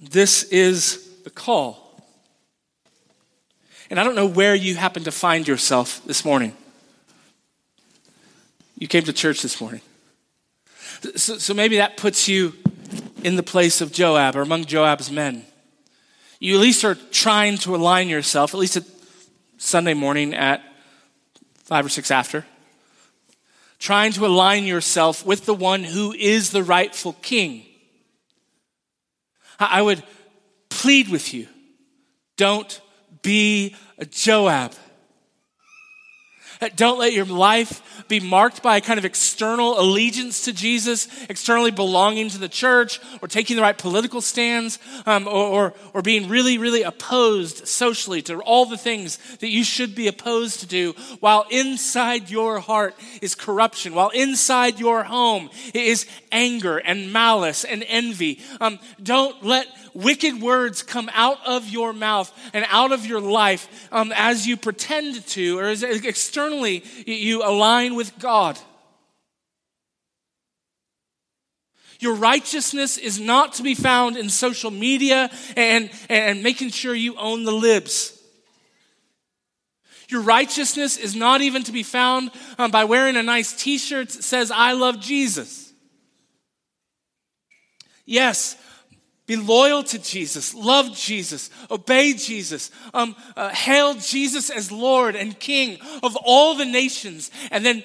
This 0.00 0.44
is 0.44 1.08
the 1.24 1.30
call. 1.30 2.00
And 3.90 4.00
I 4.00 4.04
don't 4.04 4.14
know 4.14 4.26
where 4.26 4.54
you 4.54 4.76
happen 4.76 5.04
to 5.04 5.12
find 5.12 5.46
yourself 5.46 6.02
this 6.06 6.24
morning. 6.24 6.56
You 8.82 8.88
came 8.88 9.04
to 9.04 9.12
church 9.12 9.42
this 9.42 9.60
morning. 9.60 9.80
So, 11.14 11.38
so 11.38 11.54
maybe 11.54 11.76
that 11.76 11.96
puts 11.96 12.26
you 12.26 12.52
in 13.22 13.36
the 13.36 13.42
place 13.44 13.80
of 13.80 13.92
Joab 13.92 14.34
or 14.34 14.42
among 14.42 14.64
Joab's 14.64 15.08
men. 15.08 15.44
You 16.40 16.56
at 16.56 16.60
least 16.60 16.84
are 16.84 16.96
trying 17.12 17.58
to 17.58 17.76
align 17.76 18.08
yourself, 18.08 18.54
at 18.54 18.58
least 18.58 18.76
at 18.76 18.82
Sunday 19.56 19.94
morning 19.94 20.34
at 20.34 20.64
five 21.62 21.86
or 21.86 21.90
six 21.90 22.10
after, 22.10 22.44
trying 23.78 24.10
to 24.14 24.26
align 24.26 24.64
yourself 24.64 25.24
with 25.24 25.46
the 25.46 25.54
one 25.54 25.84
who 25.84 26.12
is 26.12 26.50
the 26.50 26.64
rightful 26.64 27.12
king. 27.22 27.64
I 29.60 29.80
would 29.80 30.02
plead 30.70 31.08
with 31.08 31.32
you 31.32 31.46
don't 32.36 32.80
be 33.22 33.76
a 33.98 34.06
Joab. 34.06 34.72
Don't 36.76 36.98
let 36.98 37.12
your 37.12 37.24
life 37.24 38.06
be 38.08 38.20
marked 38.20 38.62
by 38.62 38.76
a 38.76 38.80
kind 38.80 38.98
of 38.98 39.04
external 39.04 39.80
allegiance 39.80 40.44
to 40.44 40.52
Jesus, 40.52 41.08
externally 41.28 41.70
belonging 41.70 42.28
to 42.30 42.38
the 42.38 42.48
church, 42.48 43.00
or 43.20 43.28
taking 43.28 43.56
the 43.56 43.62
right 43.62 43.76
political 43.76 44.20
stands, 44.20 44.78
um, 45.06 45.26
or, 45.26 45.32
or, 45.32 45.74
or 45.94 46.02
being 46.02 46.28
really, 46.28 46.58
really 46.58 46.82
opposed 46.82 47.66
socially 47.66 48.22
to 48.22 48.40
all 48.40 48.66
the 48.66 48.76
things 48.76 49.18
that 49.36 49.48
you 49.48 49.64
should 49.64 49.94
be 49.94 50.08
opposed 50.08 50.60
to 50.60 50.66
do, 50.66 50.92
while 51.20 51.46
inside 51.50 52.30
your 52.30 52.60
heart 52.60 52.94
is 53.20 53.34
corruption, 53.34 53.94
while 53.94 54.10
inside 54.10 54.78
your 54.78 55.04
home 55.04 55.50
is 55.74 56.06
anger 56.30 56.78
and 56.78 57.12
malice 57.12 57.64
and 57.64 57.84
envy. 57.88 58.40
Um, 58.60 58.78
don't 59.02 59.42
let 59.44 59.66
wicked 59.94 60.40
words 60.40 60.82
come 60.82 61.10
out 61.12 61.38
of 61.46 61.68
your 61.68 61.92
mouth 61.92 62.32
and 62.52 62.64
out 62.68 62.92
of 62.92 63.06
your 63.06 63.20
life 63.20 63.88
um, 63.92 64.12
as 64.14 64.46
you 64.46 64.56
pretend 64.56 65.26
to, 65.28 65.58
or 65.58 65.64
as 65.64 65.82
externally 65.82 66.84
you 67.06 67.42
align 67.42 67.94
with 67.94 68.18
God. 68.18 68.58
Your 72.02 72.14
righteousness 72.14 72.98
is 72.98 73.20
not 73.20 73.54
to 73.54 73.62
be 73.62 73.76
found 73.76 74.16
in 74.16 74.28
social 74.28 74.72
media 74.72 75.30
and, 75.56 75.88
and 76.08 76.42
making 76.42 76.70
sure 76.70 76.94
you 76.94 77.16
own 77.16 77.44
the 77.44 77.52
libs. 77.52 78.18
Your 80.08 80.20
righteousness 80.20 80.96
is 80.96 81.14
not 81.14 81.42
even 81.42 81.62
to 81.62 81.72
be 81.72 81.84
found 81.84 82.32
um, 82.58 82.70
by 82.70 82.84
wearing 82.84 83.16
a 83.16 83.22
nice 83.22 83.52
t 83.52 83.78
shirt 83.78 84.10
that 84.10 84.24
says, 84.24 84.50
I 84.50 84.72
love 84.72 85.00
Jesus. 85.00 85.72
Yes, 88.04 88.56
be 89.32 89.36
loyal 89.36 89.82
to 89.82 89.98
Jesus, 89.98 90.54
love 90.54 90.94
Jesus, 90.94 91.48
obey 91.70 92.12
Jesus, 92.12 92.70
um, 92.92 93.16
uh, 93.34 93.48
hail 93.48 93.94
Jesus 93.94 94.50
as 94.50 94.70
Lord 94.70 95.16
and 95.16 95.38
King 95.38 95.78
of 96.02 96.16
all 96.16 96.54
the 96.54 96.66
nations, 96.66 97.30
and 97.50 97.64
then 97.64 97.82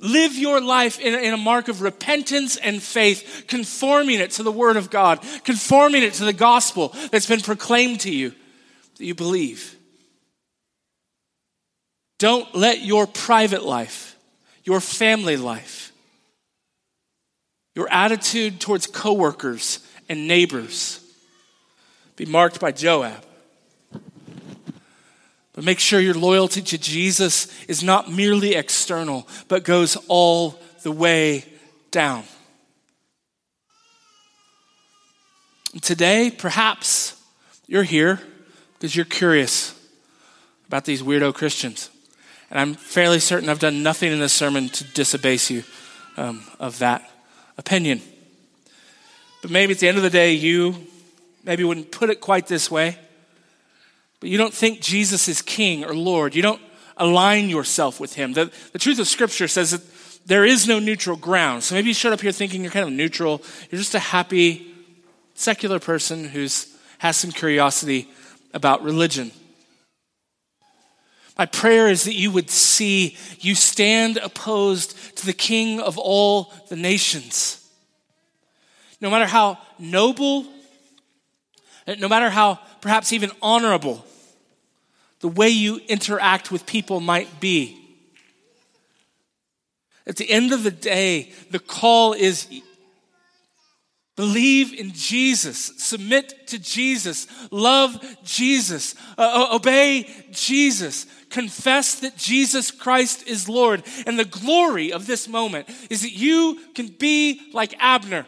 live 0.00 0.34
your 0.34 0.60
life 0.60 0.98
in 0.98 1.14
in 1.14 1.32
a 1.32 1.36
mark 1.36 1.68
of 1.68 1.82
repentance 1.82 2.56
and 2.56 2.82
faith, 2.82 3.44
conforming 3.46 4.18
it 4.18 4.32
to 4.32 4.42
the 4.42 4.50
Word 4.50 4.76
of 4.76 4.90
God, 4.90 5.20
conforming 5.44 6.02
it 6.02 6.14
to 6.14 6.24
the 6.24 6.32
gospel 6.32 6.92
that's 7.12 7.26
been 7.26 7.40
proclaimed 7.40 8.00
to 8.00 8.12
you 8.12 8.30
that 8.96 9.04
you 9.04 9.14
believe. 9.14 9.76
Don't 12.18 12.52
let 12.56 12.82
your 12.82 13.06
private 13.06 13.64
life, 13.64 14.16
your 14.64 14.80
family 14.80 15.36
life, 15.36 15.92
your 17.76 17.88
attitude 17.88 18.60
towards 18.60 18.88
coworkers, 18.88 19.78
and 20.08 20.26
neighbors 20.26 21.00
be 22.16 22.26
marked 22.26 22.60
by 22.60 22.72
Joab. 22.72 23.24
But 25.52 25.64
make 25.64 25.80
sure 25.80 25.98
your 25.98 26.14
loyalty 26.14 26.62
to 26.62 26.78
Jesus 26.78 27.48
is 27.66 27.82
not 27.82 28.10
merely 28.10 28.54
external, 28.54 29.26
but 29.48 29.64
goes 29.64 29.96
all 30.06 30.60
the 30.82 30.92
way 30.92 31.44
down. 31.90 32.24
And 35.72 35.82
today, 35.82 36.30
perhaps 36.30 37.20
you're 37.66 37.82
here 37.82 38.20
because 38.74 38.94
you're 38.94 39.04
curious 39.04 39.74
about 40.68 40.84
these 40.84 41.02
weirdo 41.02 41.34
Christians. 41.34 41.90
And 42.50 42.58
I'm 42.58 42.74
fairly 42.74 43.18
certain 43.18 43.48
I've 43.48 43.58
done 43.58 43.82
nothing 43.82 44.12
in 44.12 44.20
this 44.20 44.32
sermon 44.32 44.68
to 44.70 44.84
disabase 44.84 45.50
you 45.50 45.64
um, 46.16 46.44
of 46.58 46.78
that 46.78 47.10
opinion. 47.58 48.00
But 49.42 49.50
maybe 49.50 49.72
at 49.72 49.78
the 49.78 49.88
end 49.88 49.96
of 49.96 50.02
the 50.02 50.10
day, 50.10 50.32
you 50.32 50.74
maybe 51.44 51.64
wouldn't 51.64 51.92
put 51.92 52.10
it 52.10 52.20
quite 52.20 52.46
this 52.46 52.70
way, 52.70 52.98
but 54.20 54.28
you 54.28 54.36
don't 54.36 54.54
think 54.54 54.80
Jesus 54.80 55.28
is 55.28 55.42
king 55.42 55.84
or 55.84 55.94
Lord. 55.94 56.34
You 56.34 56.42
don't 56.42 56.60
align 56.96 57.48
yourself 57.48 58.00
with 58.00 58.14
him. 58.14 58.32
The, 58.32 58.50
the 58.72 58.78
truth 58.78 58.98
of 58.98 59.06
Scripture 59.06 59.46
says 59.46 59.70
that 59.70 59.82
there 60.26 60.44
is 60.44 60.66
no 60.66 60.78
neutral 60.78 61.16
ground. 61.16 61.62
So 61.62 61.74
maybe 61.74 61.88
you 61.88 61.94
showed 61.94 62.12
up 62.12 62.20
here 62.20 62.32
thinking 62.32 62.62
you're 62.62 62.72
kind 62.72 62.86
of 62.86 62.92
neutral. 62.92 63.42
You're 63.70 63.78
just 63.78 63.94
a 63.94 64.00
happy, 64.00 64.74
secular 65.34 65.78
person 65.78 66.24
who's 66.24 66.74
has 66.98 67.16
some 67.16 67.30
curiosity 67.30 68.08
about 68.52 68.82
religion. 68.82 69.30
My 71.38 71.46
prayer 71.46 71.88
is 71.88 72.02
that 72.04 72.14
you 72.14 72.32
would 72.32 72.50
see 72.50 73.16
you 73.38 73.54
stand 73.54 74.16
opposed 74.16 75.16
to 75.18 75.24
the 75.24 75.32
King 75.32 75.80
of 75.80 75.96
all 75.96 76.52
the 76.68 76.74
nations 76.74 77.57
no 79.00 79.10
matter 79.10 79.26
how 79.26 79.58
noble, 79.78 80.46
no 81.98 82.08
matter 82.08 82.30
how 82.30 82.58
perhaps 82.80 83.12
even 83.12 83.30
honorable 83.40 84.04
the 85.20 85.28
way 85.28 85.48
you 85.48 85.80
interact 85.88 86.50
with 86.50 86.66
people 86.66 87.00
might 87.00 87.40
be. 87.40 87.76
At 90.06 90.16
the 90.16 90.30
end 90.30 90.52
of 90.52 90.62
the 90.62 90.70
day, 90.70 91.32
the 91.50 91.58
call 91.58 92.12
is 92.12 92.48
believe 94.16 94.74
in 94.74 94.90
Jesus, 94.92 95.70
submit 95.76 96.48
to 96.48 96.58
Jesus, 96.58 97.28
love 97.52 98.04
Jesus, 98.24 98.96
uh, 99.16 99.48
obey 99.52 100.08
Jesus, 100.32 101.06
confess 101.30 101.94
that 102.00 102.16
Jesus 102.16 102.72
Christ 102.72 103.28
is 103.28 103.48
Lord. 103.48 103.84
And 104.06 104.18
the 104.18 104.24
glory 104.24 104.92
of 104.92 105.06
this 105.06 105.28
moment 105.28 105.68
is 105.88 106.02
that 106.02 106.12
you 106.12 106.58
can 106.74 106.88
be 106.88 107.40
like 107.52 107.76
Abner 107.78 108.26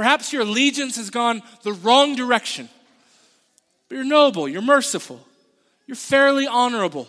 Perhaps 0.00 0.32
your 0.32 0.40
allegiance 0.40 0.96
has 0.96 1.10
gone 1.10 1.42
the 1.62 1.74
wrong 1.74 2.16
direction. 2.16 2.70
But 3.86 3.96
you're 3.96 4.04
noble, 4.04 4.48
you're 4.48 4.62
merciful, 4.62 5.20
you're 5.86 5.94
fairly 5.94 6.46
honorable. 6.46 7.06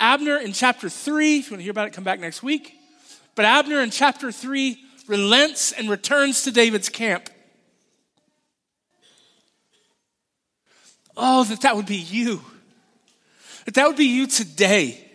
Abner 0.00 0.38
in 0.38 0.52
chapter 0.52 0.88
3, 0.88 1.38
if 1.38 1.46
you 1.46 1.52
want 1.52 1.60
to 1.60 1.62
hear 1.62 1.70
about 1.70 1.86
it, 1.86 1.92
come 1.92 2.02
back 2.02 2.18
next 2.18 2.42
week. 2.42 2.74
But 3.36 3.44
Abner 3.44 3.80
in 3.80 3.92
chapter 3.92 4.32
3 4.32 4.76
relents 5.06 5.70
and 5.70 5.88
returns 5.88 6.42
to 6.42 6.50
David's 6.50 6.88
camp. 6.88 7.30
Oh, 11.16 11.44
that 11.44 11.60
that 11.60 11.76
would 11.76 11.86
be 11.86 11.94
you. 11.94 12.42
That 13.66 13.74
that 13.74 13.86
would 13.86 13.96
be 13.96 14.06
you 14.06 14.26
today. 14.26 15.08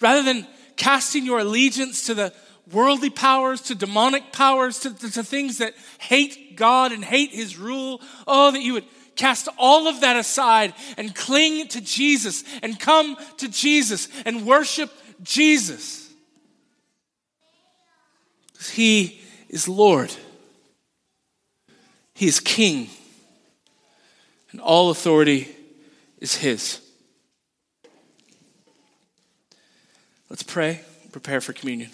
Rather 0.00 0.24
than 0.24 0.44
casting 0.74 1.24
your 1.24 1.38
allegiance 1.38 2.06
to 2.06 2.14
the 2.14 2.32
worldly 2.72 3.10
powers, 3.10 3.60
to 3.62 3.74
demonic 3.74 4.32
powers, 4.32 4.80
to, 4.80 4.94
to, 4.94 5.10
to, 5.10 5.22
things 5.22 5.58
that 5.58 5.74
hate 5.98 6.56
God 6.56 6.92
and 6.92 7.04
hate 7.04 7.30
His 7.30 7.56
rule. 7.56 8.00
Oh, 8.26 8.50
that 8.50 8.62
you 8.62 8.74
would 8.74 8.84
cast 9.14 9.48
all 9.58 9.88
of 9.88 10.00
that 10.00 10.16
aside 10.16 10.74
and 10.96 11.14
cling 11.14 11.68
to 11.68 11.80
Jesus 11.80 12.44
and 12.62 12.78
come 12.78 13.16
to 13.38 13.48
Jesus 13.48 14.08
and 14.24 14.46
worship 14.46 14.92
Jesus. 15.22 16.12
He 18.72 19.20
is 19.48 19.68
Lord. 19.68 20.12
He 22.14 22.26
is 22.26 22.40
King. 22.40 22.88
And 24.50 24.60
all 24.60 24.90
authority 24.90 25.48
is 26.18 26.34
His. 26.36 26.80
Let's 30.28 30.42
pray, 30.42 30.80
prepare 31.12 31.40
for 31.40 31.52
communion. 31.52 31.90